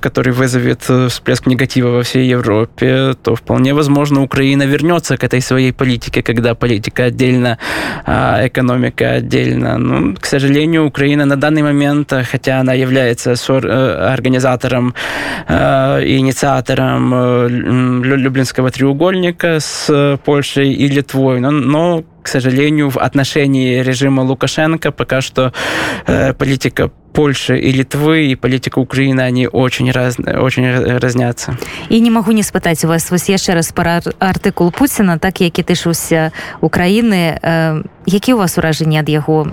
который 0.00 0.32
вызовет 0.32 0.82
всплеск 1.08 1.46
негатива 1.46 1.88
во 1.88 2.02
всей 2.02 2.28
Европе, 2.28 3.14
то 3.22 3.34
вполне 3.34 3.74
возможно 3.74 4.22
Украина 4.22 4.62
вернется 4.62 5.16
к 5.16 5.24
этой 5.24 5.40
своей 5.40 5.72
политике, 5.72 6.22
когда 6.22 6.54
политика 6.54 7.04
отдельно, 7.04 7.58
а 8.06 8.46
экономика 8.46 9.12
отдельно. 9.18 9.78
Ну, 9.78 10.14
к 10.14 10.26
сожалению, 10.26 10.86
Украина 10.86 11.24
на 11.24 11.36
данный 11.36 11.62
момент, 11.62 12.12
хотя 12.30 12.60
она 12.60 12.74
является 12.74 13.32
э, 13.32 14.12
организатором 14.12 14.94
э, 15.48 16.04
и 16.04 16.18
инициатором 16.18 16.67
лидером 16.67 17.13
э, 17.13 17.47
Люблинского 18.17 18.69
треугольника 18.69 19.59
с 19.59 20.19
Польшей 20.25 20.73
и 20.73 20.87
Литвой, 20.87 21.39
но, 21.39 21.51
но 21.51 22.03
к 22.21 22.27
сожалению, 22.27 22.89
в 22.89 22.97
отношении 22.97 23.81
режима 23.81 24.21
Лукашенко 24.21 24.91
пока 24.91 25.21
что 25.21 25.53
э, 26.07 26.33
политика 26.33 26.91
Польши 27.13 27.59
и 27.59 27.71
Литвы 27.71 28.27
и 28.27 28.35
политика 28.35 28.79
Украины, 28.79 29.21
они 29.21 29.47
очень, 29.47 29.91
раз, 29.91 30.17
очень 30.17 30.97
разнятся. 30.97 31.57
И 31.89 31.99
не 31.99 32.09
могу 32.09 32.31
не 32.31 32.41
спытать 32.41 32.83
у 32.85 32.87
вас 32.87 33.11
вось 33.11 33.29
яшчэ 33.29 33.53
раз 33.53 33.71
пара 33.71 34.01
артыкул 34.19 34.71
Пуціна, 34.71 35.17
так 35.17 35.41
які 35.41 35.63
тышуўся 35.63 36.31
Украіны, 36.61 37.39
э, 37.41 37.83
які 38.05 38.33
у 38.33 38.37
вас 38.37 38.57
уражанні 38.57 38.99
ад 38.99 39.09
яго 39.09 39.47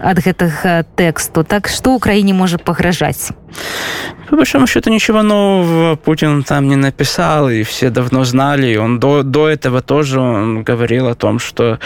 ад 0.00 0.18
гэтага 0.18 0.84
тэксту. 0.96 1.44
Так 1.44 1.68
что 1.68 1.94
украіне 1.94 2.34
можа 2.34 2.58
пагражаць 2.58 3.32
по 4.32 4.36
большому 4.36 4.66
счету 4.66 4.90
ничего 4.90 5.22
нового 5.22 5.96
Путин 5.96 6.42
там 6.42 6.66
не 6.66 6.76
написал 6.76 7.50
и 7.50 7.62
все 7.64 7.90
давно 7.90 8.24
знали. 8.24 8.68
И 8.68 8.78
он 8.78 8.98
до, 8.98 9.22
до 9.22 9.46
этого 9.46 9.82
тоже 9.82 10.20
он 10.20 10.62
говорил 10.62 11.08
о 11.08 11.14
том 11.14 11.38
что 11.38 11.78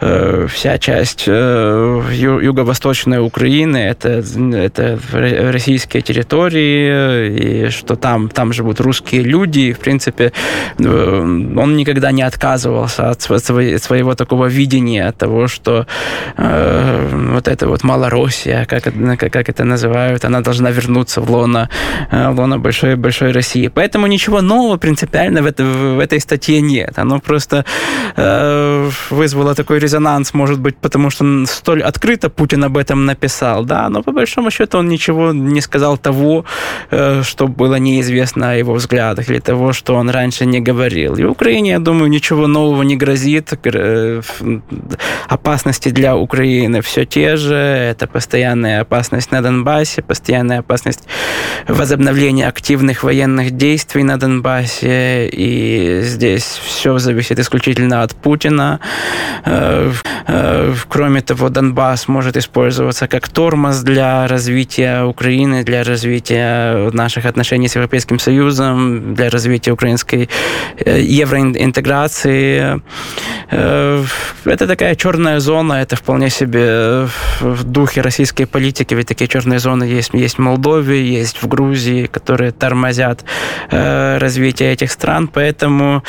э, 0.00 0.48
вся 0.52 0.78
часть 0.78 1.24
э, 1.28 2.02
юго-восточной 2.12 3.24
Украины 3.24 3.76
это 3.76 4.24
это 4.52 4.98
российские 5.52 6.02
территории 6.02 7.66
и 7.66 7.70
что 7.70 7.94
там 7.94 8.28
там 8.28 8.52
живут 8.52 8.80
русские 8.80 9.22
люди. 9.22 9.60
И, 9.60 9.72
в 9.72 9.78
принципе 9.78 10.32
э, 10.80 10.84
он 10.84 11.76
никогда 11.76 12.10
не 12.10 12.22
отказывался 12.22 13.10
от 13.10 13.22
своего 13.22 14.16
такого 14.16 14.46
видения 14.46 15.12
того 15.12 15.46
что 15.46 15.86
э, 16.36 17.38
вот 17.42 17.48
эта 17.48 17.66
вот 17.66 17.84
Малороссия, 17.84 18.64
как, 18.66 18.84
как, 18.84 19.32
как 19.32 19.48
это 19.48 19.64
называют, 19.64 20.24
она 20.24 20.40
должна 20.40 20.70
вернуться 20.70 21.20
в 21.20 21.30
лоно, 21.30 21.68
в 22.10 22.40
лоно 22.40 22.58
большой, 22.58 22.96
большой 22.96 23.32
России. 23.32 23.68
Поэтому 23.68 24.06
ничего 24.06 24.42
нового 24.42 24.76
принципиально 24.76 25.42
в, 25.42 25.46
это, 25.46 25.64
в 25.64 25.98
этой 25.98 26.20
статье 26.20 26.60
нет. 26.60 26.98
Оно 26.98 27.20
просто 27.20 27.64
э, 28.16 28.90
вызвало 29.10 29.54
такой 29.54 29.78
резонанс, 29.78 30.34
может 30.34 30.60
быть, 30.60 30.76
потому 30.76 31.10
что 31.10 31.46
столь 31.46 31.82
открыто 31.82 32.30
Путин 32.30 32.64
об 32.64 32.76
этом 32.76 33.06
написал, 33.06 33.64
да, 33.64 33.88
но 33.88 34.02
по 34.02 34.12
большому 34.12 34.50
счету 34.50 34.78
он 34.78 34.88
ничего 34.88 35.32
не 35.32 35.60
сказал 35.60 35.98
того, 35.98 36.44
э, 36.90 37.22
что 37.24 37.48
было 37.48 37.78
неизвестно 37.78 38.52
о 38.52 38.54
его 38.54 38.74
взглядах 38.74 39.30
или 39.30 39.40
того, 39.40 39.72
что 39.72 39.94
он 39.94 40.10
раньше 40.10 40.46
не 40.46 40.60
говорил. 40.60 41.16
И 41.16 41.24
Украине, 41.24 41.70
я 41.70 41.78
думаю, 41.78 42.08
ничего 42.08 42.46
нового 42.46 42.82
не 42.84 42.96
грозит. 42.96 43.52
Э, 43.64 44.20
опасности 45.28 45.88
для 45.88 46.14
Украины 46.16 46.80
все 46.82 47.04
те 47.04 47.31
же. 47.36 47.54
Это 47.54 48.06
постоянная 48.06 48.80
опасность 48.80 49.30
на 49.32 49.42
Донбассе, 49.42 50.02
постоянная 50.02 50.60
опасность 50.60 51.08
возобновления 51.68 52.48
активных 52.48 53.02
военных 53.02 53.50
действий 53.52 54.02
на 54.02 54.18
Донбассе. 54.18 55.28
И 55.28 56.00
здесь 56.02 56.60
все 56.64 56.98
зависит 56.98 57.38
исключительно 57.38 58.02
от 58.02 58.14
Путина. 58.14 58.80
Э, 59.44 59.92
э, 60.26 60.74
кроме 60.88 61.20
того, 61.20 61.48
Донбасс 61.48 62.08
может 62.08 62.36
использоваться 62.36 63.08
как 63.08 63.28
тормоз 63.28 63.80
для 63.82 64.26
развития 64.28 65.04
Украины, 65.04 65.64
для 65.64 65.84
развития 65.84 66.90
наших 66.92 67.26
отношений 67.26 67.68
с 67.68 67.76
Европейским 67.76 68.18
Союзом, 68.18 69.14
для 69.14 69.30
развития 69.30 69.72
украинской 69.72 70.28
евроинтеграции. 70.86 72.80
Это 73.50 74.66
такая 74.66 74.94
черная 74.94 75.40
зона, 75.40 75.74
это 75.74 75.96
вполне 75.96 76.30
себе 76.30 77.06
в 77.21 77.63
духе 77.63 78.01
российской 78.01 78.45
политики, 78.45 78.93
ведь 78.93 79.07
такие 79.07 79.27
черные 79.27 79.59
зоны 79.59 79.83
есть, 79.83 80.13
есть 80.13 80.37
в 80.37 80.39
Молдове, 80.39 81.05
есть 81.05 81.41
в 81.41 81.47
Грузии, 81.47 82.05
которые 82.05 82.51
тормозят 82.51 83.25
э, 83.69 84.17
развитие 84.17 84.73
этих 84.73 84.91
стран, 84.91 85.27
поэтому 85.27 86.03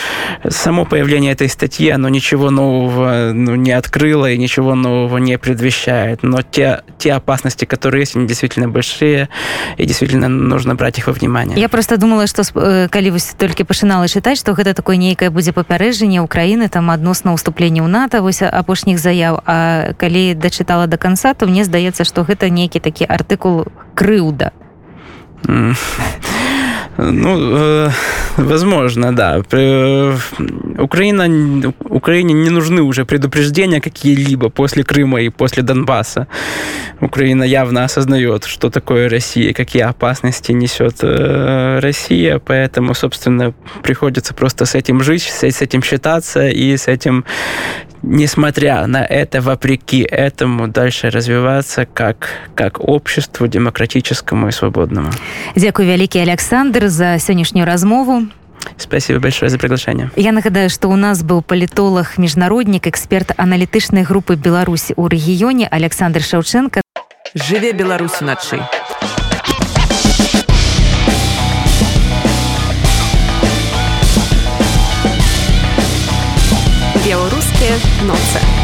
само 0.49 0.85
появление 0.85 1.33
этой 1.33 1.49
статьи, 1.49 1.91
оно 1.91 2.09
ничего 2.09 2.51
нового 2.51 3.33
ну, 3.33 3.55
не 3.55 3.73
открыло 3.73 4.31
и 4.31 4.39
ничего 4.39 4.75
нового 4.75 5.19
не 5.19 5.39
предвещает, 5.39 6.23
но 6.23 6.43
те, 6.43 6.83
те 6.99 7.13
опасности, 7.13 7.65
которые 7.65 8.03
есть, 8.03 8.17
они 8.17 8.27
действительно 8.27 8.69
большие, 8.69 9.29
и 9.77 9.85
действительно 9.85 10.29
нужно 10.29 10.75
брать 10.75 10.99
их 10.99 11.07
во 11.07 11.13
внимание. 11.13 11.59
Я 11.59 11.69
просто 11.69 11.97
думала, 11.97 12.27
что 12.27 12.43
калі 12.91 13.11
вось 13.11 13.35
толькі 13.39 13.65
пачынала 13.65 14.07
чытаць, 14.09 14.39
што 14.39 14.53
гэта 14.53 14.75
такое 14.75 14.97
нейкае 14.97 15.31
будзе 15.31 15.53
папярэджанне 15.53 16.21
Украіны 16.23 16.69
там 16.69 16.91
адносна 16.91 17.35
ўступлення 17.35 17.83
ў 17.83 17.89
НАТО 17.89 18.23
вось 18.23 18.43
апошніх 18.43 18.99
заяў 18.99 19.39
А 19.45 19.93
калі 19.97 20.35
дачытала 20.35 20.87
до 20.87 20.99
конца 21.03 21.35
то 21.35 21.47
мне 21.47 21.65
здаецца 21.65 22.05
што 22.05 22.23
гэта 22.23 22.49
нейкі 22.49 22.79
такі 22.81 23.05
артыкул 23.05 23.67
крыўда 23.95 24.53
Ну, 26.99 27.39
э, 27.39 27.91
возможно, 28.37 29.15
да. 29.15 29.39
Украина, 30.79 31.73
Украине 31.85 32.35
не 32.35 32.51
нужны 32.51 32.83
уже 32.83 33.05
предупреждения 33.05 33.81
какие-либо 33.81 34.49
после 34.49 34.83
Крыма 34.83 35.21
и 35.21 35.29
после 35.29 35.63
Донбасса. 35.63 36.27
Украина 37.01 37.45
явно 37.45 37.85
осознает, 37.85 38.45
что 38.45 38.69
такое 38.69 39.09
Россия, 39.09 39.53
какие 39.53 39.83
опасности 39.83 40.51
несет 40.51 40.97
э, 41.03 41.79
Россия, 41.81 42.41
поэтому, 42.41 42.95
собственно, 42.95 43.55
приходится 43.85 44.35
просто 44.35 44.65
с 44.65 44.75
этим 44.75 45.01
жить, 45.01 45.23
с 45.23 45.45
этим 45.45 45.85
считаться 45.85 46.49
и 46.49 46.77
с 46.77 46.89
этим 46.89 47.25
несмотря 48.04 48.86
на 48.86 49.04
это, 49.04 49.42
вопреки 49.42 50.02
этому, 50.02 50.68
дальше 50.68 51.10
развиваться 51.10 51.86
как, 51.86 52.30
как 52.56 52.80
обществу 52.80 53.48
демократическому 53.48 54.50
и 54.50 54.52
свободному. 54.52 55.10
Дякую, 55.56 55.88
великий 55.88 56.20
Александр, 56.20 56.88
за 56.88 57.18
сегодняшнюю 57.20 57.66
размову. 57.66 58.28
Спасибо 58.78 59.20
большое 59.20 59.50
за 59.50 59.58
приглашение. 59.58 60.12
Я 60.16 60.32
нагадаю, 60.32 60.70
что 60.70 60.88
у 60.88 60.96
нас 60.96 61.24
был 61.24 61.42
политолог, 61.42 62.18
международник, 62.18 62.88
эксперт 62.88 63.32
аналитычной 63.38 64.04
группы 64.04 64.36
Беларусь 64.36 64.92
у 64.96 65.08
регионе 65.08 65.68
Александр 65.68 66.22
Шаўченко. 66.22 66.82
Жыве 67.34 67.74
Беларусь 67.74 68.22
уначы. 68.22 68.60
Белорусские 77.64 78.04
ноцы. 78.04 78.63